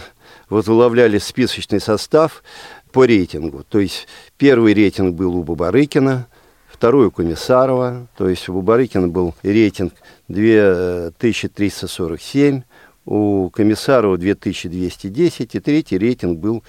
возглавляли 0.49 1.17
списочный 1.17 1.81
состав 1.81 2.41
по 2.93 3.03
рейтингу. 3.05 3.65
То 3.67 3.79
есть 3.79 4.07
первый 4.37 4.73
рейтинг 4.73 5.15
был 5.15 5.35
у 5.35 5.43
Бабарыкина, 5.43 6.27
второй 6.67 7.07
у 7.07 7.11
Комиссарова, 7.11 8.07
то 8.17 8.29
есть 8.29 8.47
у 8.47 8.53
Бабарыкина 8.53 9.09
был 9.09 9.35
рейтинг 9.43 9.91
2347, 10.29 12.61
у 13.05 13.49
Комиссарова 13.49 14.17
2210, 14.17 15.55
и 15.55 15.59
третий 15.59 15.97
рейтинг 15.97 16.39
был 16.39 16.63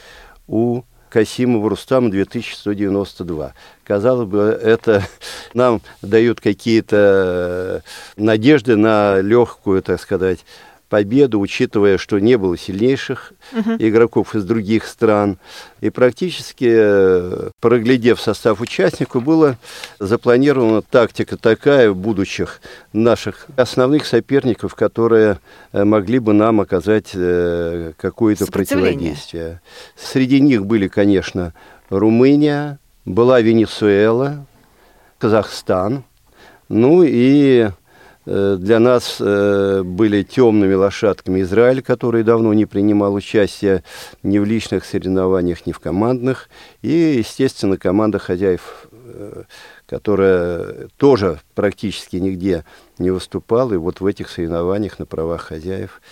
у 0.48 0.82
Касимова 1.10 1.70
Рустама 1.70 2.10
2192. 2.10 3.54
Казалось 3.84 4.28
бы, 4.28 4.40
это 4.40 5.04
нам 5.54 5.80
дает 6.02 6.40
какие-то 6.40 7.82
надежды 8.16 8.76
на 8.76 9.20
легкую, 9.20 9.82
так 9.82 10.00
сказать, 10.00 10.40
победу, 10.88 11.40
учитывая, 11.40 11.98
что 11.98 12.18
не 12.18 12.36
было 12.36 12.56
сильнейших 12.56 13.32
угу. 13.52 13.72
игроков 13.78 14.34
из 14.34 14.44
других 14.44 14.86
стран. 14.86 15.38
И 15.80 15.90
практически, 15.90 16.68
э, 16.68 17.50
проглядев 17.60 18.20
состав 18.20 18.60
участников, 18.60 19.24
была 19.24 19.56
запланирована 19.98 20.82
тактика 20.82 21.36
такая 21.36 21.92
будущих 21.92 22.60
наших 22.92 23.46
основных 23.56 24.06
соперников, 24.06 24.74
которые 24.74 25.38
э, 25.72 25.84
могли 25.84 26.18
бы 26.18 26.32
нам 26.32 26.60
оказать 26.60 27.10
э, 27.14 27.92
какое-то 27.96 28.46
противодействие. 28.46 29.60
Среди 29.96 30.40
них 30.40 30.66
были, 30.66 30.88
конечно, 30.88 31.52
Румыния, 31.90 32.78
была 33.04 33.40
Венесуэла, 33.40 34.46
Казахстан, 35.18 36.04
ну 36.68 37.02
и 37.02 37.70
для 38.28 38.78
нас 38.78 39.16
э, 39.20 39.82
были 39.82 40.22
темными 40.22 40.74
лошадками 40.74 41.40
Израиль, 41.40 41.80
который 41.80 42.22
давно 42.24 42.52
не 42.52 42.66
принимал 42.66 43.14
участия 43.14 43.82
ни 44.22 44.38
в 44.38 44.44
личных 44.44 44.84
соревнованиях, 44.84 45.64
ни 45.64 45.72
в 45.72 45.78
командных. 45.78 46.50
И, 46.82 46.90
естественно, 47.18 47.78
команда 47.78 48.18
хозяев, 48.18 48.88
э, 48.92 49.44
которая 49.86 50.88
тоже 50.98 51.40
практически 51.54 52.16
нигде 52.16 52.66
не 52.98 53.10
выступала, 53.10 53.72
и 53.72 53.78
вот 53.78 54.00
в 54.00 54.06
этих 54.06 54.28
соревнованиях 54.28 54.98
на 54.98 55.06
правах 55.06 55.42
хозяев 55.42 56.02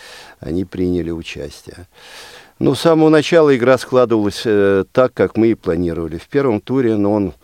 они 0.40 0.64
приняли 0.64 1.10
участие. 1.10 1.86
Ну, 2.58 2.74
с 2.74 2.80
самого 2.80 3.10
начала 3.10 3.54
игра 3.54 3.76
складывалась 3.76 4.46
так, 4.92 5.12
как 5.12 5.36
мы 5.36 5.48
и 5.48 5.54
планировали. 5.54 6.16
В 6.16 6.26
первом 6.28 6.62
туре, 6.62 6.96
но 6.96 7.12
он 7.12 7.34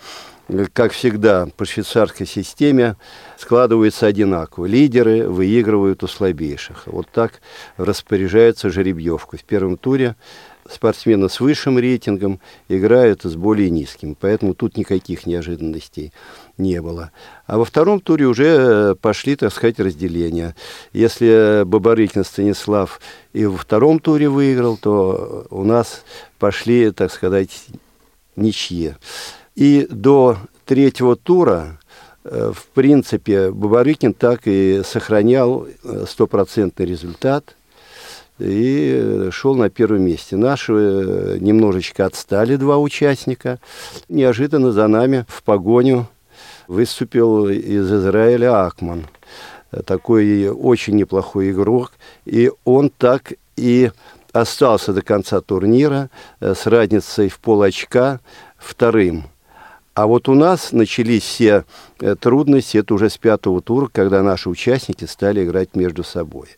как 0.73 0.93
всегда, 0.93 1.47
по 1.57 1.65
швейцарской 1.65 2.27
системе 2.27 2.97
складываются 3.39 4.07
одинаково. 4.07 4.67
Лидеры 4.67 5.29
выигрывают 5.29 6.03
у 6.03 6.09
слабейших. 6.09 6.87
Вот 6.87 7.09
так 7.13 7.41
распоряжается 7.77 8.71
жеребьевка. 8.71 9.37
В 9.37 9.45
первом 9.45 9.77
туре 9.77 10.17
спортсмены 10.69 11.29
с 11.29 11.41
высшим 11.41 11.79
рейтингом 11.79 12.41
играют 12.69 13.23
с 13.23 13.35
более 13.35 13.71
низким. 13.71 14.17
Поэтому 14.19 14.55
тут 14.55 14.77
никаких 14.77 15.27
неожиданностей 15.27 16.13
не 16.59 16.81
было. 16.81 17.11
А 17.47 17.59
во 17.59 17.65
втором 17.65 18.01
туре 18.01 18.27
уже 18.27 18.95
пошли, 18.97 19.37
так 19.37 19.53
сказать, 19.53 19.81
разделения. 19.81 20.55
Если 20.93 21.63
Бабарыкин 21.65 22.25
Станислав 22.25 23.01
и 23.33 23.47
во 23.47 23.57
втором 23.57 23.99
туре 24.01 24.29
выиграл, 24.29 24.77
то 24.77 25.47
у 25.51 25.65
нас 25.65 26.05
пошли, 26.39 26.91
так 26.91 27.13
сказать, 27.13 27.67
ничьи. 28.37 28.95
И 29.55 29.87
до 29.91 30.39
третьего 30.65 31.17
тура, 31.17 31.79
э, 32.25 32.53
в 32.55 32.67
принципе, 32.69 33.51
Бабарыкин 33.51 34.15
так 34.15 34.43
и 34.45 34.83
сохранял 34.85 35.67
э, 35.67 36.05
стопроцентный 36.09 36.87
результат 36.87 37.57
и 38.39 39.29
шел 39.31 39.55
на 39.55 39.69
первом 39.69 40.03
месте. 40.03 40.37
Наши 40.37 40.73
э, 40.73 41.39
немножечко 41.41 42.07
отстали 42.07 42.57
два 42.57 42.79
участника. 42.79 43.59
Неожиданно 44.09 44.73
за 44.73 44.87
нами 44.89 45.27
в 45.29 45.43
погоню 45.43 46.09
выступил 46.67 47.49
из 47.49 47.93
Израиля 47.93 48.65
Акман. 48.65 49.07
Такой 49.85 50.49
очень 50.49 50.97
неплохой 50.97 51.51
игрок. 51.51 51.93
И 52.25 52.51
он 52.65 52.91
так 52.91 53.35
и 53.57 53.91
остался 54.33 54.93
до 54.95 55.03
конца 55.03 55.41
турнира 55.41 56.09
с 56.41 56.67
разницей 56.67 57.29
в 57.29 57.39
пол 57.39 57.63
очка 57.63 58.21
вторым. 58.59 59.25
А 59.95 60.07
вот 60.07 60.29
у 60.29 60.35
нас 60.35 60.73
начались 60.73 61.23
все 61.23 61.65
э, 62.01 62.15
трудности, 62.15 62.79
это 62.79 62.95
уже 62.95 63.11
с 63.11 63.19
пятого 63.19 63.61
тура, 63.61 63.91
когда 63.93 64.23
наши 64.23 64.49
участники 64.49 65.05
стали 65.05 65.45
играть 65.45 65.77
между 65.77 66.03
собой. 66.03 66.49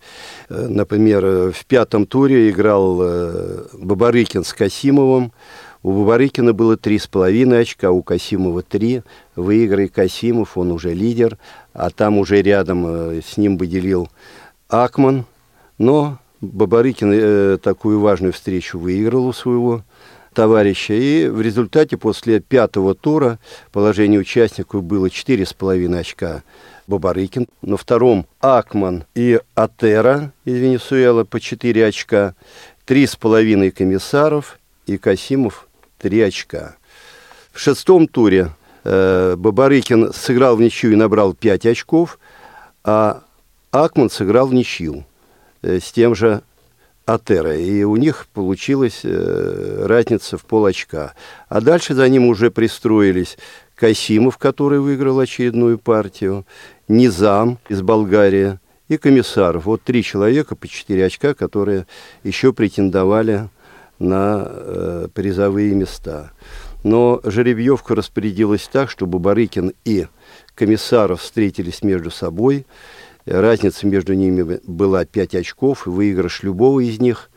Э, 0.49 0.69
например, 0.69 1.25
э, 1.25 1.50
в 1.50 1.67
пятом 1.67 2.07
туре 2.07 2.50
играл 2.50 2.97
Бабарыкин 3.73 4.45
с 4.45 4.53
Касимовым. 4.53 5.33
У 5.83 5.93
Бабарыкина 5.93 6.53
было 6.53 6.76
три 6.76 6.99
с 6.99 7.09
половиной 7.09 7.62
очка, 7.62 7.91
у 7.91 8.03
Касимова 8.03 8.62
три. 8.62 9.03
Выиграй 9.35 9.88
Касимов, 9.88 10.57
он 10.57 10.71
уже 10.71 10.95
лидер, 10.95 11.37
а 11.73 11.91
там 11.91 12.19
уже 12.19 12.41
рядом 12.41 12.87
с 13.21 13.37
ним 13.37 13.57
бы 13.57 13.67
делил 13.67 14.09
Акман. 14.69 15.25
Но 15.76 16.19
Бабарыкин 16.53 17.12
э, 17.12 17.59
такую 17.61 18.00
важную 18.00 18.33
встречу 18.33 18.79
выиграл 18.79 19.26
у 19.26 19.33
своего 19.33 19.83
товарища. 20.35 20.93
И 20.93 21.29
в 21.29 21.41
результате 21.41 21.97
после 21.97 22.41
пятого 22.41 22.95
тура 22.95 23.38
положение 23.73 24.21
участников 24.21 24.83
было 24.83 25.07
4,5 25.07 25.99
очка 25.99 26.43
Бабарыкин. 26.87 27.47
На 27.62 27.76
втором 27.76 28.26
Акман 28.41 29.05
и 29.14 29.41
Атера 29.55 30.33
из 30.45 30.55
Венесуэлы 30.55 31.25
по 31.25 31.41
4 31.41 31.87
очка. 31.87 32.35
Три 32.85 33.07
с 33.07 33.17
половиной 33.17 33.71
комиссаров 33.71 34.59
и 34.87 34.99
Касимов 34.99 35.69
3 35.99 36.21
очка. 36.21 36.76
В 37.53 37.59
шестом 37.61 38.07
туре 38.09 38.50
э, 38.83 39.37
Бабарыкин 39.37 40.12
сыграл 40.12 40.57
в 40.57 40.61
ничью 40.61 40.93
и 40.93 40.97
набрал 40.97 41.33
5 41.33 41.67
очков, 41.67 42.19
а 42.83 43.23
Акман 43.71 44.11
сыграл 44.11 44.49
в 44.49 44.55
ничью 44.55 45.05
э, 45.62 45.81
с 45.81 45.93
тем 45.93 46.14
же 46.14 46.43
Атера. 47.07 47.57
И 47.57 47.83
у 47.83 47.97
них 47.97 48.27
получилась 48.33 49.01
э, 49.05 49.85
разница 49.87 50.39
в 50.39 50.45
пол 50.45 50.67
очка. 50.67 51.15
А 51.49 51.61
дальше 51.61 51.95
за 51.95 52.09
ним 52.09 52.27
уже 52.27 52.51
пристроились 52.51 53.37
Касимов, 53.75 54.39
который 54.39 54.81
выиграл 54.81 55.21
очередную 55.21 55.79
партию, 55.79 56.47
Низам 56.89 57.59
из 57.69 57.83
Болгарии 57.83 58.59
и 58.89 58.97
Комиссаров. 58.97 59.67
Вот 59.67 59.83
три 59.83 60.03
человека 60.03 60.57
по 60.57 60.69
четыре 60.69 61.07
очка, 61.07 61.35
которые 61.35 61.87
еще 62.23 62.53
претендовали 62.53 63.49
на 63.99 64.47
э, 64.47 65.09
призовые 65.13 65.75
места. 65.75 66.33
Но 66.83 67.21
жеребьевка 67.25 67.95
распорядилась 67.95 68.69
так, 68.71 68.91
чтобы 68.91 69.19
Барыкин 69.19 69.73
и 69.85 70.07
Комиссаров 70.55 71.23
встретились 71.23 71.83
между 71.83 72.11
собой. 72.11 72.67
Разница 73.26 73.87
между 73.87 74.12
ними 74.14 74.61
была 74.64 75.04
5 75.07 75.35
очков, 75.37 75.87
и 75.87 75.90
выигрыш 75.90 76.43
любого 76.43 76.81
из 76.81 77.00
них 77.00 77.31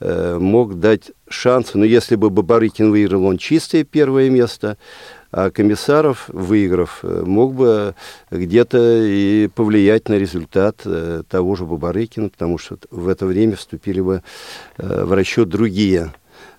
э, 0.00 0.36
мог 0.38 0.80
дать 0.80 1.12
шансы. 1.28 1.78
Но 1.78 1.84
если 1.84 2.16
бы 2.16 2.28
Бабарыкин 2.28 2.90
выиграл, 2.90 3.24
он 3.24 3.38
чистое 3.38 3.84
первое 3.84 4.30
место, 4.30 4.78
а 5.30 5.50
Комиссаров, 5.50 6.28
выиграв, 6.28 7.00
э, 7.04 7.22
мог 7.24 7.54
бы 7.54 7.94
где-то 8.32 8.78
и 9.04 9.48
повлиять 9.54 10.08
на 10.08 10.14
результат 10.14 10.80
э, 10.84 11.22
того 11.28 11.54
же 11.54 11.66
Бабарыкина, 11.66 12.30
потому 12.30 12.58
что 12.58 12.78
в 12.90 13.06
это 13.06 13.24
время 13.24 13.54
вступили 13.54 14.00
бы 14.00 14.22
в 14.76 15.14
расчет 15.14 15.48
другие, 15.48 16.12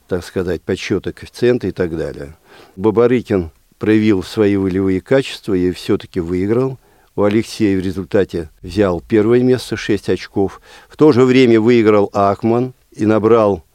так 0.08 0.24
сказать, 0.24 0.62
подсчеты, 0.62 1.12
коэффициенты 1.12 1.68
и 1.68 1.72
так 1.72 1.98
далее. 1.98 2.38
Бабарыкин 2.78 3.52
проявил 3.78 4.24
свои 4.24 4.56
волевые 4.56 5.02
качества 5.02 5.54
и 5.54 5.72
все-таки 5.72 6.22
выиграл. 6.22 6.78
У 7.20 7.24
Алексея 7.24 7.78
в 7.78 7.84
результате 7.84 8.50
взял 8.62 9.02
первое 9.02 9.42
место, 9.42 9.76
6 9.76 10.08
очков. 10.08 10.62
В 10.88 10.96
то 10.96 11.12
же 11.12 11.26
время 11.26 11.60
выиграл 11.60 12.10
Акман 12.14 12.74
и 12.96 13.06
набрал 13.06 13.66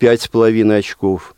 5,5 0.00 0.78
очков. 0.78 1.34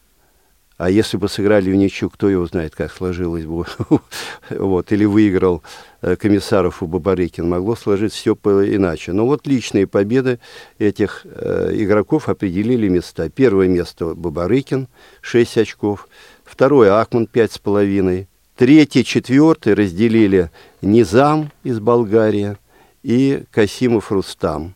А 0.76 0.88
если 0.88 1.16
бы 1.16 1.28
сыграли 1.28 1.72
в 1.72 1.74
ничью, 1.74 2.08
кто 2.08 2.28
его 2.28 2.46
знает, 2.46 2.76
как 2.76 2.92
сложилось 2.92 3.46
бы. 3.46 3.66
вот, 4.50 4.92
или 4.92 5.04
выиграл 5.04 5.64
э, 6.02 6.14
Комиссаров 6.14 6.84
у 6.84 6.86
Бабарыкин, 6.86 7.48
могло 7.48 7.74
сложиться 7.74 8.16
все 8.16 8.34
иначе. 8.34 9.12
Но 9.12 9.26
вот 9.26 9.44
личные 9.48 9.88
победы 9.88 10.38
этих 10.78 11.22
э, 11.24 11.72
игроков 11.72 12.28
определили 12.28 12.86
места. 12.86 13.28
Первое 13.28 13.66
место 13.66 14.14
Бабарыкин, 14.14 14.86
6 15.20 15.58
очков. 15.58 16.08
Второе 16.44 17.00
Акман, 17.00 17.24
5,5. 17.24 18.28
Третье, 18.56 19.02
четвертое 19.02 19.74
разделили 19.74 20.50
Низам 20.80 21.50
из 21.64 21.80
Болгарии 21.80 22.56
и 23.02 23.44
Касимов 23.50 24.12
Рустам 24.12 24.74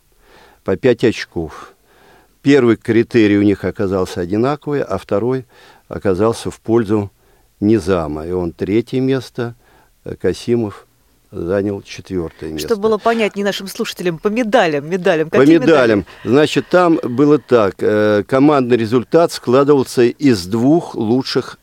по 0.65 0.77
5 0.77 1.05
очков. 1.05 1.75
Первый 2.43 2.77
критерий 2.77 3.39
у 3.39 3.43
них 3.43 3.65
оказался 3.65 4.21
одинаковый, 4.21 4.83
а 4.83 4.99
второй– 4.99 5.45
оказался 5.89 6.51
в 6.51 6.61
пользу 6.61 7.11
Низама. 7.61 8.27
И 8.27 8.31
он 8.31 8.53
третье 8.53 9.01
место, 9.01 9.55
э, 10.05 10.15
Касимов 10.15 10.87
занял 11.31 11.83
четвертое 11.83 12.53
место. 12.53 12.69
Чтобы 12.69 12.83
было 12.83 12.99
понятнее 12.99 13.45
нашим 13.45 13.67
слушателям, 13.67 14.19
по 14.19 14.29
медалям, 14.29 14.89
медалям. 14.89 15.29
Какие 15.29 15.59
по 15.59 15.63
медалям. 15.63 15.99
Медали? 15.99 16.07
Значит, 16.25 16.67
там 16.71 16.99
было 17.03 17.39
так. 17.39 17.75
Э, 17.81 18.23
командный 18.27 18.77
результат 18.77 19.33
складывался 19.33 20.03
из 20.03 20.47
двух 20.47 20.95
лучших 20.95 21.59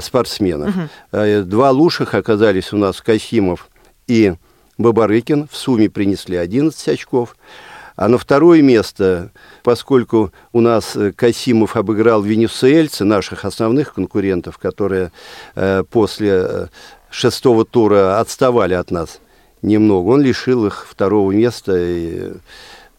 спортсменов. 0.00 0.74
Угу. 0.76 1.44
Два 1.44 1.70
лучших 1.70 2.14
оказались 2.14 2.72
у 2.72 2.76
нас 2.76 3.00
Касимов 3.00 3.68
и 4.06 4.34
Бабарыкин. 4.78 5.48
В 5.50 5.56
сумме 5.56 5.88
принесли 5.88 6.36
11 6.36 6.88
очков. 6.88 7.36
А 8.00 8.08
на 8.08 8.16
второе 8.16 8.62
место, 8.62 9.30
поскольку 9.62 10.32
у 10.52 10.62
нас 10.62 10.96
э, 10.96 11.12
Касимов 11.12 11.76
обыграл 11.76 12.22
венесуэльцы, 12.22 13.04
наших 13.04 13.44
основных 13.44 13.92
конкурентов, 13.92 14.56
которые 14.56 15.12
э, 15.54 15.84
после 15.90 16.30
э, 16.30 16.66
шестого 17.10 17.66
тура 17.66 18.18
отставали 18.18 18.72
от 18.72 18.90
нас 18.90 19.20
немного, 19.60 20.08
он 20.08 20.22
лишил 20.22 20.64
их 20.64 20.86
второго 20.88 21.30
места 21.30 21.74
и 21.76 22.32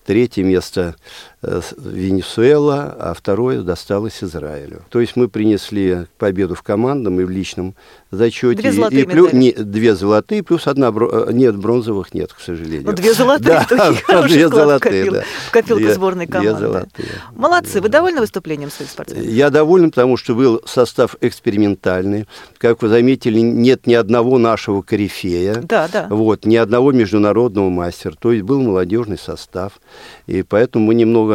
третье 0.06 0.44
место 0.44 0.82
э, 0.92 1.31
Венесуэла, 1.42 2.96
а 3.00 3.14
второе 3.16 3.62
досталось 3.62 4.24
Израилю. 4.24 4.84
То 4.90 5.00
есть 5.00 5.16
мы 5.16 5.28
принесли 5.28 6.06
победу 6.20 6.54
в 6.54 6.62
командном 6.62 7.20
и 7.20 7.24
в 7.24 7.32
личном 7.32 7.74
зачете. 8.12 8.62
Две 8.62 8.72
золотые 8.72 9.02
и 9.02 9.06
плюс, 9.06 9.34
не, 9.34 9.52
две 9.52 9.96
золотые, 9.96 10.44
плюс 10.44 10.68
одна. 10.68 10.90
Э, 10.90 11.30
нет, 11.32 11.58
бронзовых 11.58 12.14
нет, 12.14 12.32
к 12.32 12.40
сожалению. 12.40 12.84
Ну, 12.86 12.94
две 12.94 13.14
золотые, 13.14 13.66
да, 13.70 14.22
две 14.28 14.50
золотые, 14.50 15.10
в, 15.10 15.14
да. 15.14 15.24
в 15.48 15.52
копилку 15.52 15.82
две, 15.82 15.94
сборной 15.96 16.28
команды. 16.28 16.58
Две 16.58 16.68
золотые. 16.68 17.08
Молодцы, 17.36 17.82
вы 17.82 17.90
довольны 17.90 18.22
выступлением 18.22 18.70
своих 18.70 18.92
спортсменов? 18.92 19.26
Я 19.26 19.50
доволен, 19.50 19.90
потому 19.90 20.18
что 20.18 20.36
был 20.36 20.62
состав 20.66 21.16
экспериментальный. 21.22 22.28
Как 22.60 22.84
вы 22.84 22.90
заметили, 22.90 23.40
нет 23.40 23.88
ни 23.88 23.96
одного 23.96 24.38
нашего 24.38 24.84
корифея. 24.84 25.56
Да, 25.56 25.90
да. 25.92 26.08
Вот, 26.10 26.46
ни 26.46 26.56
одного 26.56 26.92
международного 26.92 27.70
мастера. 27.70 28.14
То 28.20 28.32
есть 28.32 28.44
был 28.44 28.62
молодежный 28.62 29.18
состав. 29.18 29.80
И 30.28 30.44
поэтому 30.44 30.86
мы 30.86 30.96
немного 30.96 31.31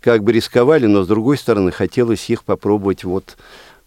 как 0.00 0.24
бы 0.24 0.32
рисковали, 0.32 0.86
но 0.86 1.04
с 1.04 1.06
другой 1.06 1.38
стороны 1.38 1.70
хотелось 1.70 2.28
их 2.28 2.44
попробовать 2.44 3.04
вот 3.04 3.36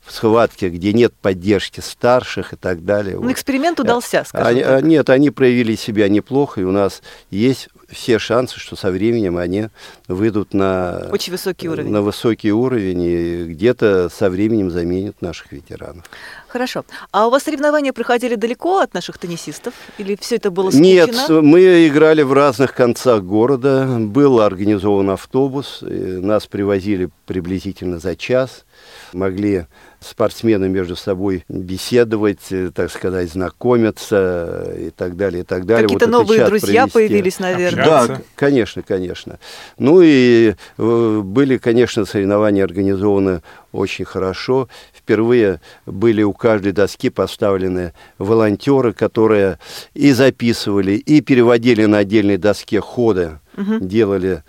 в 0.05 0.11
схватке, 0.11 0.69
где 0.69 0.93
нет 0.93 1.13
поддержки 1.13 1.79
старших 1.79 2.53
и 2.53 2.55
так 2.55 2.85
далее. 2.85 3.15
Ну, 3.15 3.23
вот. 3.23 3.31
эксперимент 3.31 3.79
удался, 3.79 4.23
скажем 4.25 4.47
они, 4.47 4.63
так. 4.63 4.83
Нет, 4.83 5.09
они 5.09 5.31
проявили 5.31 5.75
себя 5.75 6.07
неплохо, 6.09 6.61
и 6.61 6.63
у 6.63 6.71
нас 6.71 7.01
есть 7.31 7.69
все 7.89 8.19
шансы, 8.19 8.59
что 8.59 8.75
со 8.75 8.91
временем 8.91 9.37
они 9.37 9.69
выйдут 10.07 10.53
на... 10.53 11.07
Очень 11.11 11.33
высокий 11.33 11.69
уровень. 11.69 11.91
На 11.91 12.01
высокий 12.01 12.51
уровень, 12.51 13.01
и 13.01 13.43
где-то 13.45 14.09
со 14.09 14.29
временем 14.29 14.69
заменят 14.69 15.21
наших 15.21 15.51
ветеранов. 15.51 16.05
Хорошо. 16.55 16.85
А 17.11 17.27
у 17.27 17.31
вас 17.31 17.43
соревнования 17.43 17.91
проходили 17.91 18.35
далеко 18.35 18.79
от 18.79 18.93
наших 18.93 19.17
теннисистов? 19.17 19.73
Или 19.97 20.15
все 20.15 20.37
это 20.37 20.51
было 20.51 20.69
скучно? 20.69 20.85
Нет, 20.85 21.27
мы 21.27 21.85
играли 21.85 22.21
в 22.21 22.31
разных 22.31 22.73
концах 22.73 23.23
города. 23.23 23.97
Был 23.99 24.39
организован 24.39 25.09
автобус. 25.09 25.79
Нас 25.81 26.47
привозили 26.47 27.09
приблизительно 27.25 27.99
за 27.99 28.15
час. 28.15 28.63
Могли 29.11 29.65
спортсмены 30.05 30.69
между 30.69 30.95
собой 30.95 31.43
беседовать, 31.49 32.51
э, 32.51 32.71
так 32.73 32.91
сказать, 32.91 33.31
знакомиться 33.31 34.73
и 34.77 34.89
так 34.91 35.17
далее, 35.17 35.41
и 35.41 35.45
так 35.45 35.65
далее. 35.65 35.87
Какие-то 35.87 36.05
вот 36.05 36.11
новые 36.11 36.45
друзья 36.45 36.87
провести. 36.87 36.93
появились, 36.93 37.39
наверное. 37.39 37.85
Да, 37.85 38.21
конечно, 38.35 38.81
конечно. 38.81 39.39
Ну 39.77 40.01
и 40.03 40.55
э, 40.77 41.21
были, 41.23 41.57
конечно, 41.57 42.05
соревнования 42.05 42.63
организованы 42.63 43.41
очень 43.71 44.05
хорошо. 44.05 44.69
Впервые 44.93 45.59
были 45.85 46.23
у 46.23 46.33
каждой 46.33 46.71
доски 46.71 47.09
поставлены 47.09 47.93
волонтеры, 48.17 48.93
которые 48.93 49.59
и 49.93 50.11
записывали, 50.11 50.93
и 50.93 51.21
переводили 51.21 51.85
на 51.85 51.99
отдельной 51.99 52.37
доске 52.37 52.79
ходы, 52.79 53.39
угу. 53.55 53.79
делали 53.79 54.43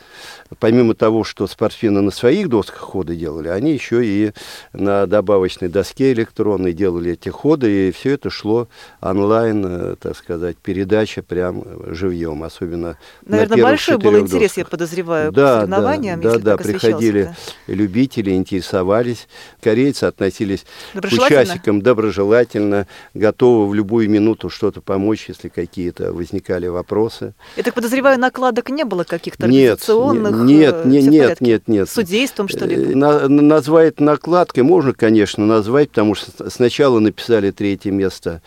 помимо 0.58 0.94
того, 0.94 1.24
что 1.24 1.46
спортсмены 1.46 2.00
на 2.00 2.10
своих 2.10 2.48
досках 2.48 2.78
ходы 2.78 3.16
делали, 3.16 3.48
они 3.48 3.72
еще 3.72 4.04
и 4.04 4.32
на 4.72 5.06
добавочной 5.06 5.68
доске 5.68 6.12
электронной 6.12 6.72
делали 6.72 7.12
эти 7.12 7.28
ходы, 7.28 7.88
и 7.88 7.92
все 7.92 8.12
это 8.12 8.30
шло 8.30 8.68
онлайн, 9.00 9.64
э, 9.66 9.96
так 10.00 10.16
сказать, 10.16 10.56
передача 10.56 11.22
прям 11.22 11.64
живьем, 11.86 12.42
особенно 12.42 12.98
Наверное, 13.24 13.56
на 13.56 13.62
большой 13.62 13.98
был 13.98 14.18
интерес, 14.18 14.50
досках. 14.50 14.56
я 14.58 14.64
подозреваю, 14.66 15.32
да, 15.32 15.42
к 15.42 15.60
соревнованиям, 15.60 16.20
да, 16.20 16.32
да, 16.32 16.38
да, 16.38 16.56
приходили 16.56 17.34
любители, 17.66 18.30
интересовались, 18.30 19.28
корейцы 19.60 20.04
относились 20.04 20.64
к 20.94 21.04
участникам 21.04 21.82
доброжелательно, 21.82 22.86
готовы 23.14 23.68
в 23.68 23.74
любую 23.74 24.08
минуту 24.08 24.48
что-то 24.50 24.80
помочь, 24.80 25.26
если 25.28 25.48
какие-то 25.48 26.12
возникали 26.12 26.66
вопросы. 26.66 27.34
Я 27.56 27.62
так 27.62 27.74
подозреваю, 27.74 28.18
накладок 28.18 28.70
не 28.70 28.84
было 28.84 28.95
каких-то 29.04 29.44
организационных? 29.44 30.34
нет, 30.34 30.84
не, 30.84 31.02
нет, 31.02 31.40
нет, 31.40 31.68
нет. 31.68 31.88
Судейством, 31.88 32.48
что 32.48 32.64
ли? 32.66 32.94
На, 32.94 33.28
назвать 33.28 34.00
накладкой 34.00 34.62
можно, 34.62 34.92
конечно, 34.92 35.44
назвать, 35.46 35.90
потому 35.90 36.14
что 36.14 36.50
сначала 36.50 36.98
написали 36.98 37.50
третье 37.50 37.90
место 37.90 38.42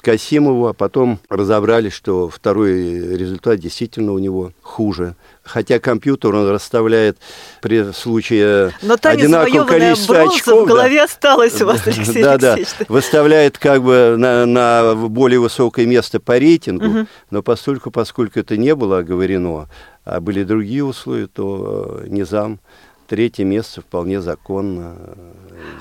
Касимову, 0.00 0.66
а 0.66 0.72
потом 0.72 1.18
разобрали, 1.28 1.88
что 1.88 2.28
второй 2.28 3.16
результат 3.16 3.58
действительно 3.58 4.12
у 4.12 4.18
него 4.18 4.52
хуже. 4.62 5.14
Хотя 5.42 5.78
компьютер 5.78 6.34
он 6.34 6.48
расставляет 6.48 7.18
при 7.60 7.92
случае 7.92 8.72
Но 8.82 8.96
та 8.96 9.10
одинакового 9.10 9.64
количества 9.64 10.22
очков. 10.22 10.64
в 10.64 10.66
голове 10.66 10.98
да, 10.98 11.04
осталась 11.04 11.60
у 11.60 11.66
вас, 11.66 11.86
Алексей 11.86 12.22
да, 12.22 12.38
да, 12.38 12.56
выставляет 12.88 13.58
как 13.58 13.82
бы 13.82 14.14
на, 14.16 14.46
на 14.46 14.94
более 14.94 15.40
высокое 15.40 15.86
место 15.86 16.20
по 16.20 16.38
рейтингу, 16.38 16.86
угу. 16.86 17.06
но 17.30 17.42
поскольку, 17.42 17.90
поскольку 17.90 18.38
это 18.38 18.56
не 18.56 18.74
было 18.74 18.98
оговорено, 18.98 19.68
а 20.04 20.20
были 20.20 20.44
другие 20.44 20.84
условия, 20.84 21.26
то 21.26 22.02
Низам 22.06 22.60
третье 23.08 23.44
место 23.44 23.80
вполне 23.80 24.20
законно 24.20 24.94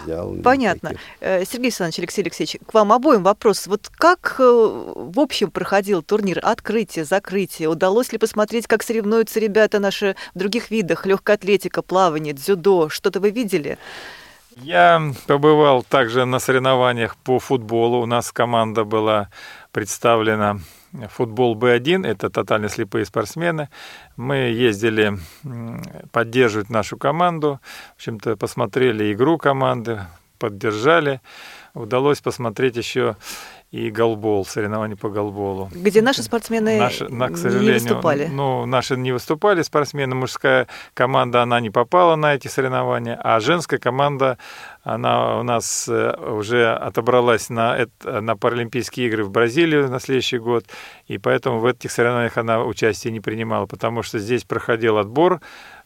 взял. 0.04 0.36
Понятно. 0.44 0.90
Никаких. 0.90 1.08
Э, 1.20 1.46
Сергей 1.46 1.68
Александрович, 1.68 2.00
Алексей 2.00 2.22
Алексеевич, 2.22 2.58
к 2.66 2.74
вам 2.74 2.92
обоим 2.92 3.24
вопрос. 3.24 3.68
Вот 3.68 3.90
как 3.90 4.36
э, 4.40 4.44
в 4.44 5.20
общем 5.20 5.52
проходил 5.52 6.02
турнир? 6.02 6.40
Открытие, 6.42 7.06
закрытие? 7.06 7.70
Удалось 7.70 8.12
ли 8.12 8.18
посмотреть, 8.18 8.68
как 8.68 8.84
соревнуются 8.84 9.40
ребята 9.40 9.80
наши 9.80 10.16
в 10.34 10.40
других 10.40 10.72
видах? 10.72 11.06
Легкая 11.06 11.36
атлетика, 11.36 11.82
плавание, 11.82 12.34
дзюдо. 12.34 12.90
Что-то 12.90 13.20
вы 13.20 13.32
видели? 13.32 13.78
Я 14.62 15.14
побывал 15.28 15.84
также 15.84 16.26
на 16.26 16.40
соревнованиях 16.40 17.16
по 17.18 17.40
футболу. 17.40 18.02
У 18.02 18.06
нас 18.06 18.32
команда 18.32 18.84
была 18.84 19.30
представлена 19.72 20.60
футбол 21.10 21.56
Б1, 21.56 22.06
это 22.06 22.30
тотально 22.30 22.70
слепые 22.70 23.06
спортсмены. 23.06 23.70
Мы 24.18 24.36
ездили 24.36 25.18
поддерживать 26.12 26.70
нашу 26.70 26.98
команду, 26.98 27.60
в 27.94 27.96
общем-то, 27.98 28.38
посмотрели 28.38 29.14
игру 29.14 29.38
команды, 29.38 30.02
поддержали. 30.40 31.22
Удалось 31.76 32.22
посмотреть 32.22 32.78
еще 32.78 33.16
и 33.72 33.92
голбол, 33.92 34.46
соревнования 34.46 34.96
по 34.96 35.10
голболу. 35.10 35.70
Где 35.72 36.02
наши 36.02 36.24
спортсмены 36.24 36.80
наши, 36.80 37.08
на, 37.08 37.30
к 37.30 37.38
сожалению, 37.38 37.74
не 37.74 37.80
выступали? 37.80 38.26
Ну, 38.26 38.66
наши 38.66 38.98
не 38.98 39.12
выступали 39.12 39.62
спортсмены. 39.62 40.16
Мужская 40.16 40.68
команда, 40.96 41.44
она 41.44 41.60
не 41.60 41.70
попала 41.70 42.16
на 42.16 42.34
эти 42.34 42.48
соревнования, 42.48 43.20
а 43.24 43.40
женская 43.40 43.78
команда, 43.78 44.40
она 44.82 45.40
у 45.40 45.44
нас 45.44 45.88
э, 45.88 46.16
уже 46.18 46.74
отобралась 46.74 47.50
на, 47.50 47.88
на 48.04 48.36
Паралимпийские 48.36 49.08
игры 49.08 49.24
в 49.24 49.30
Бразилию 49.30 49.88
на 49.88 50.00
следующий 50.00 50.40
год, 50.40 50.66
и 51.08 51.20
поэтому 51.20 51.60
в 51.60 51.66
этих 51.66 51.92
соревнованиях 51.92 52.38
она 52.38 52.64
участие 52.64 53.14
не 53.14 53.20
принимала, 53.20 53.68
потому 53.68 54.02
что 54.02 54.18
здесь 54.18 54.46
проходил 54.46 54.98
отбор 54.98 55.42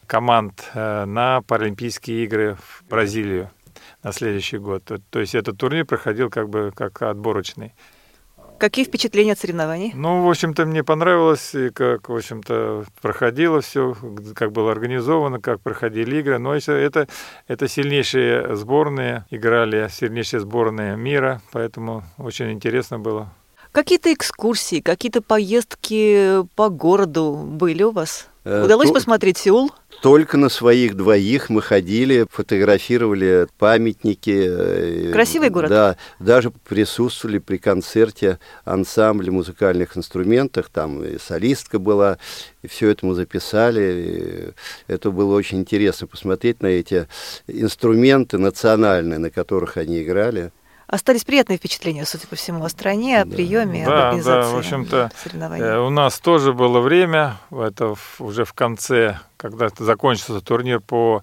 команд 0.06 0.70
э, 0.72 1.04
на 1.04 1.42
Паралимпийские 1.42 2.24
игры 2.24 2.56
в 2.56 2.88
Бразилию 2.88 3.50
на 4.04 4.12
следующий 4.12 4.58
год. 4.58 4.84
То, 5.10 5.18
есть 5.18 5.34
этот 5.34 5.58
турнир 5.58 5.84
проходил 5.84 6.30
как 6.30 6.48
бы 6.48 6.72
как 6.74 7.02
отборочный. 7.02 7.72
Какие 8.58 8.84
впечатления 8.84 9.32
от 9.32 9.38
соревнований? 9.40 9.92
Ну, 9.94 10.22
в 10.22 10.30
общем-то, 10.30 10.64
мне 10.64 10.84
понравилось, 10.84 11.54
и 11.56 11.70
как, 11.70 12.08
в 12.08 12.14
общем-то, 12.14 12.84
проходило 13.02 13.60
все, 13.60 13.96
как 14.36 14.52
было 14.52 14.70
организовано, 14.70 15.40
как 15.40 15.60
проходили 15.60 16.18
игры. 16.18 16.38
Но 16.38 16.54
это, 16.54 17.08
это 17.48 17.68
сильнейшие 17.68 18.54
сборные, 18.54 19.26
играли 19.30 19.88
сильнейшие 19.90 20.40
сборные 20.40 20.96
мира, 20.96 21.42
поэтому 21.50 22.04
очень 22.16 22.52
интересно 22.52 23.00
было. 23.00 23.32
Какие-то 23.72 24.12
экскурсии, 24.12 24.80
какие-то 24.80 25.20
поездки 25.20 26.46
по 26.54 26.68
городу 26.68 27.34
были 27.34 27.82
у 27.82 27.90
вас? 27.90 28.28
Э, 28.44 28.62
Удалось 28.62 28.88
То... 28.88 28.94
посмотреть 28.94 29.38
Сеул? 29.38 29.72
Только 30.02 30.36
на 30.36 30.50
своих 30.50 30.96
двоих 30.96 31.48
мы 31.48 31.62
ходили, 31.62 32.26
фотографировали 32.30 33.46
памятники. 33.58 34.44
Э, 34.46 35.12
Красивый 35.12 35.48
город? 35.48 35.70
Да, 35.70 35.96
даже 36.18 36.50
присутствовали 36.50 37.38
при 37.38 37.56
концерте 37.56 38.38
ансамбля 38.66 39.32
музыкальных 39.32 39.96
инструментах, 39.96 40.68
там 40.68 41.02
и 41.02 41.18
солистка 41.18 41.78
была, 41.78 42.18
и 42.62 42.66
все 42.66 42.90
это 42.90 43.06
мы 43.06 43.14
записали. 43.14 44.54
И 44.88 44.92
это 44.92 45.10
было 45.10 45.34
очень 45.34 45.60
интересно 45.60 46.06
посмотреть 46.06 46.60
на 46.60 46.66
эти 46.66 47.08
инструменты 47.46 48.36
национальные, 48.36 49.18
на 49.18 49.30
которых 49.30 49.78
они 49.78 50.02
играли. 50.02 50.52
Остались 50.86 51.24
приятные 51.24 51.58
впечатления, 51.58 52.04
судя 52.04 52.26
по 52.26 52.36
всему, 52.36 52.64
о 52.64 52.68
стране, 52.68 53.22
о 53.22 53.26
приеме, 53.26 53.84
да, 53.86 53.92
об 53.92 54.04
организации 54.04 54.50
Да, 54.50 54.56
в 54.56 54.58
общем-то, 54.58 55.10
э, 55.58 55.78
у 55.78 55.90
нас 55.90 56.18
тоже 56.18 56.52
было 56.52 56.80
время, 56.80 57.36
это 57.50 57.94
уже 58.18 58.44
в 58.44 58.52
конце, 58.52 59.18
когда 59.36 59.68
закончился 59.78 60.40
турнир 60.40 60.80
по 60.80 61.22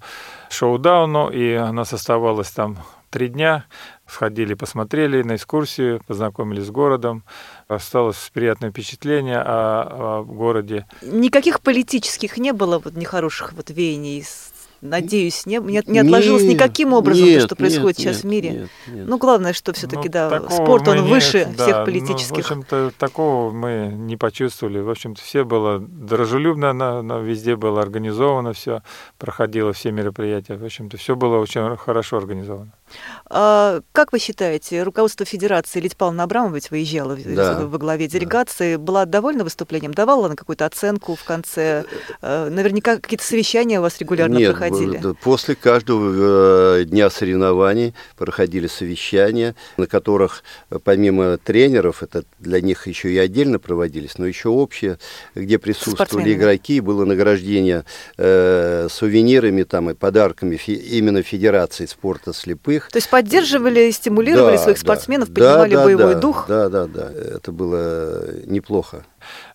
шоу-дауну, 0.50 1.30
и 1.30 1.56
у 1.58 1.71
нас 1.71 1.93
оставалось 1.93 2.50
там 2.52 2.78
три 3.12 3.28
дня. 3.28 3.65
Сходили, 4.08 4.56
посмотрели 4.56 5.21
на 5.21 5.36
экскурсию, 5.36 6.02
познакомились 6.08 6.65
с 6.65 6.71
городом. 6.71 7.24
Осталось 7.67 8.30
приятное 8.34 8.71
впечатление 8.71 9.38
о, 9.38 10.19
о 10.19 10.24
городе. 10.24 10.86
Никаких 11.02 11.62
политических 11.62 12.38
не 12.38 12.52
было 12.52 12.80
вот 12.80 12.95
нехороших 12.95 13.54
вот 13.54 13.69
веяний 13.69 14.26
надеюсь, 14.82 15.46
не, 15.46 15.58
не, 15.58 15.82
не 15.86 16.00
отложилось 16.00 16.44
нет, 16.44 16.54
никаким 16.56 16.94
образом 16.94 17.26
нет, 17.26 17.41
то, 17.41 17.48
что 17.48 17.56
происходит 17.56 17.98
нет, 18.00 18.08
сейчас 18.08 18.15
нет, 18.17 18.24
в 18.24 18.28
мире. 18.28 18.50
Нет, 18.50 18.70
нет. 18.88 19.08
Ну, 19.08 19.17
главное, 19.17 19.54
что 19.54 19.74
все-таки, 19.74 20.08
ну, 20.08 20.12
да, 20.12 20.50
спорт, 20.50 20.88
он 20.88 21.04
выше 21.06 21.48
да, 21.56 21.63
всех 21.63 21.86
политических. 21.86 22.50
Ну, 22.50 22.56
в 22.56 22.60
общем-то, 22.60 22.91
такого 22.98 23.52
мы 23.52 23.91
не 23.94 24.17
почувствовали. 24.17 24.80
В 24.80 24.89
общем-то, 24.89 25.22
все 25.22 25.44
было 25.44 25.80
дружелюбно, 25.80 26.74
на, 26.74 27.02
на, 27.02 27.20
везде 27.20 27.56
было 27.56 27.82
организовано 27.82 28.54
все, 28.54 28.82
проходило 29.17 29.74
все 29.74 29.91
мероприятия. 29.91 30.58
В 30.58 30.65
общем-то, 30.65 30.98
все 30.98 31.15
было 31.15 31.38
очень 31.38 31.78
хорошо 31.78 32.17
организовано. 32.17 32.72
А, 33.25 33.82
как 33.91 34.12
вы 34.12 34.19
считаете, 34.19 34.84
руководство 34.84 35.25
Федерации, 35.25 35.80
Лидия 35.80 35.95
Павловна 35.95 36.23
Абрамова 36.23 36.56
ведь 36.56 36.71
выезжала 36.71 37.15
да. 37.15 37.65
во 37.65 37.77
главе 37.77 38.08
делегации, 38.08 38.75
да. 38.75 38.82
была 38.82 39.06
довольна 39.06 39.43
выступлением? 39.43 39.93
Давала 39.93 40.25
она 40.25 40.36
какую-то 40.36 40.65
оценку 40.65 41.15
в 41.15 41.23
конце? 41.23 41.86
Э, 42.21 42.49
наверняка 42.49 42.97
какие-то 42.97 43.25
совещания 43.25 43.80
у 43.80 43.84
вас 43.84 43.99
регулярно 43.99 44.38
Нет, 44.38 44.51
проходили? 44.51 45.15
после 45.21 45.56
каждого 45.56 46.80
э, 46.80 46.84
дня 46.86 47.10
соревнований 47.10 47.93
проходили 48.17 48.67
совещания, 48.67 49.56
на 49.77 49.88
которых 49.88 50.43
э, 50.69 50.80
помимо 50.84 51.38
тренеров, 51.38 52.04
это 52.04 52.23
для 52.39 52.62
них 52.62 52.88
еще 52.88 53.12
и 53.12 53.17
отдельно 53.17 53.60
проводились, 53.60 54.17
но 54.17 54.25
еще 54.25 54.49
общие, 54.49 54.97
где 55.36 55.58
присутствовали 55.60 56.34
игроки, 56.34 56.80
было 56.80 57.06
награждение 57.06 57.86
э, 58.17 58.88
сувенирами 58.89 59.63
там, 59.63 59.89
и 59.89 59.93
подарками 59.93 60.56
фи, 60.56 60.73
именно 60.73 61.21
Федерации 61.21 61.86
спорта 61.86 62.34
слепых, 62.34 62.81
своих. 62.82 62.91
То 62.91 62.98
есть 62.98 63.10
поддерживали 63.10 63.88
и 63.88 63.91
стимулировали 63.91 64.58
да, 64.58 64.63
своих 64.63 64.78
спортсменов, 64.78 65.30
да, 65.30 65.34
поднимали 65.34 65.76
да, 65.76 65.84
боевой 65.84 66.13
да, 66.15 66.20
дух? 66.20 66.46
Да, 66.48 66.70
да, 66.70 66.88
да. 66.88 67.12
Это 67.12 67.52
было 67.52 68.24
неплохо 68.46 69.06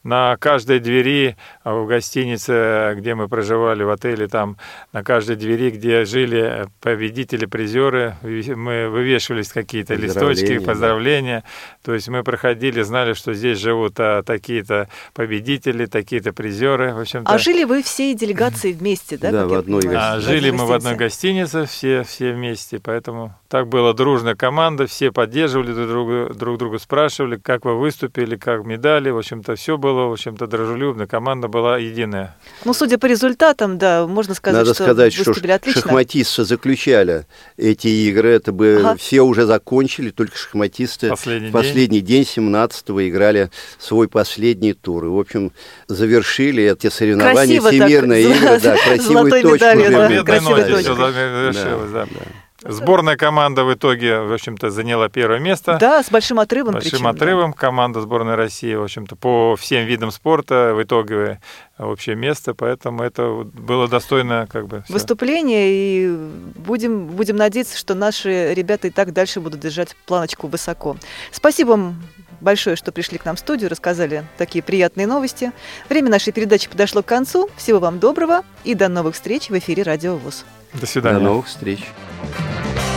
на 0.03 0.37
каждой 0.39 0.79
двери 0.79 1.37
в 1.65 1.87
гостинице, 1.87 2.95
где 2.97 3.15
мы 3.15 3.29
проживали, 3.29 3.83
в 3.83 3.91
отеле, 3.91 4.29
там 4.29 4.57
на 4.93 5.03
каждой 5.03 5.37
двери, 5.37 5.71
где 5.71 6.05
жили 6.05 6.67
победители, 6.81 7.47
призеры, 7.47 8.17
мы 8.23 8.89
вывешивались 8.89 9.49
какие-то 9.49 9.95
листочки, 9.95 10.59
поздравления. 10.59 11.43
Да. 11.45 11.87
То 11.87 11.95
есть 11.95 12.09
мы 12.09 12.23
проходили, 12.23 12.83
знали, 12.83 13.15
что 13.15 13.35
здесь 13.35 13.59
живут 13.59 13.95
а, 13.99 14.23
такие-то 14.23 14.89
победители, 15.15 15.87
такие-то 15.87 16.33
призеры. 16.33 16.95
В 16.95 17.01
общем 17.01 17.23
а 17.25 17.39
жили 17.39 17.65
вы 17.65 17.83
всей 17.83 18.15
делегацией 18.15 18.75
вместе, 18.75 19.19
да? 19.19 19.33
Да, 19.33 19.47
в 19.47 19.55
одной 19.55 19.83
гостинице. 19.83 20.01
А, 20.01 20.21
жили 20.21 20.51
мы 20.51 20.67
в 20.67 20.73
одной 20.73 20.95
гостинице, 20.95 21.67
все, 21.67 22.03
все 22.05 22.33
вместе, 22.33 22.79
поэтому 22.79 23.35
так 23.49 23.69
была 23.69 23.93
дружная 23.93 24.35
команда, 24.35 24.87
все 24.87 25.11
поддерживали 25.13 25.73
друг 25.73 25.89
друга, 25.89 26.35
друг 26.35 26.59
друга 26.59 26.79
спрашивали, 26.79 27.37
как 27.37 27.65
вы 27.65 27.79
выступили, 27.79 28.37
как 28.37 28.65
медали, 28.65 29.11
в 29.11 29.19
общем-то, 29.19 29.57
все 29.57 29.66
было, 29.75 30.07
в 30.07 30.13
общем-то, 30.13 30.47
дружелюбно, 30.47 31.07
команда 31.07 31.49
была 31.49 31.79
единая. 31.79 32.37
Ну, 32.65 32.73
судя 32.73 32.99
по 32.99 33.07
результатам, 33.07 33.79
да, 33.79 34.07
можно 34.07 34.35
сказать, 34.35 34.61
Надо 34.61 34.75
что 34.75 34.85
сказать, 34.85 35.13
что 35.13 35.33
отлично. 35.33 35.83
шахматисты 35.83 36.45
заключали 36.45 37.27
эти 37.57 37.89
игры, 37.89 38.31
это 38.31 38.53
бы 38.53 38.77
ага. 38.81 38.97
все 38.97 39.23
уже 39.23 39.47
закончили, 39.47 40.11
только 40.11 40.37
шахматисты 40.37 41.11
последний, 41.11 41.51
последний 41.51 42.01
день, 42.01 42.25
день 42.25 42.45
17-го 42.45 43.09
играли 43.09 43.51
свой 43.79 44.09
последний 44.09 44.73
тур. 44.73 45.07
И, 45.07 45.09
в 45.09 45.19
общем, 45.19 45.53
завершили 45.89 46.65
эти 46.65 46.89
соревнования, 46.89 47.61
Красиво 47.61 47.71
всемирные 47.71 48.29
так, 48.29 48.37
игры, 48.37 48.61
да, 48.61 48.77
красивую 48.85 49.31
точку. 49.31 49.55
Медалью, 49.55 49.91
да, 49.91 50.25
красивой 50.25 50.65
точкой. 50.65 50.97
Да, 50.97 51.13
да. 51.13 52.07
да. 52.07 52.46
Сборная 52.63 53.17
команда 53.17 53.65
в 53.65 53.75
итоге, 53.75 54.21
в 54.21 54.33
общем-то, 54.33 54.71
заняла 54.71 55.09
первое 55.09 55.39
место. 55.39 55.77
Да, 55.79 56.03
с 56.03 56.11
большим 56.11 56.41
отрывом. 56.41 56.75
Большим 56.75 56.91
причем, 56.91 57.07
отрывом. 57.07 57.51
Да. 57.53 57.57
Команда 57.57 58.01
сборной 58.01 58.35
России, 58.35 58.75
в 58.75 58.83
общем-то, 58.83 59.17
по 59.17 59.57
всем 59.57 59.85
видам 59.85 60.11
спорта 60.11 60.73
в 60.75 60.83
итоге 60.83 61.41
общее 61.79 62.17
место, 62.17 62.55
поэтому 62.55 63.03
это 63.03 63.29
было 63.45 63.89
достойно 63.89 64.49
как 64.51 64.69
бы. 64.69 64.83
Всё. 64.83 64.95
Выступление, 64.95 65.69
и 65.71 66.17
будем, 66.57 67.09
будем 67.09 67.37
надеяться, 67.37 67.77
что 67.77 67.95
наши 67.95 68.55
ребята 68.55 68.89
и 68.89 68.91
так 68.91 69.13
дальше 69.13 69.41
будут 69.41 69.61
держать 69.61 69.95
планочку 70.07 70.47
высоко. 70.47 70.97
Спасибо 71.33 71.71
вам 71.71 72.03
большое, 72.41 72.77
что 72.77 72.93
пришли 72.93 73.19
к 73.19 73.25
нам 73.25 73.37
в 73.37 73.39
студию, 73.39 73.69
рассказали 73.71 74.25
такие 74.39 74.63
приятные 74.63 75.07
новости. 75.07 75.53
Время 75.89 76.11
нашей 76.11 76.33
передачи 76.33 76.69
подошло 76.69 77.03
к 77.03 77.07
концу. 77.07 77.51
Всего 77.57 77.79
вам 77.79 77.99
доброго 77.99 78.45
и 78.65 78.75
до 78.75 78.89
новых 78.89 79.15
встреч 79.15 79.51
в 79.51 79.59
эфире 79.59 79.83
Радио 79.83 80.17
ВУЗ. 80.17 80.45
До 80.75 80.87
свидания. 80.87 81.19
До 81.19 81.25
новых 81.25 81.47
встреч. 81.47 81.81
Música 82.23 82.96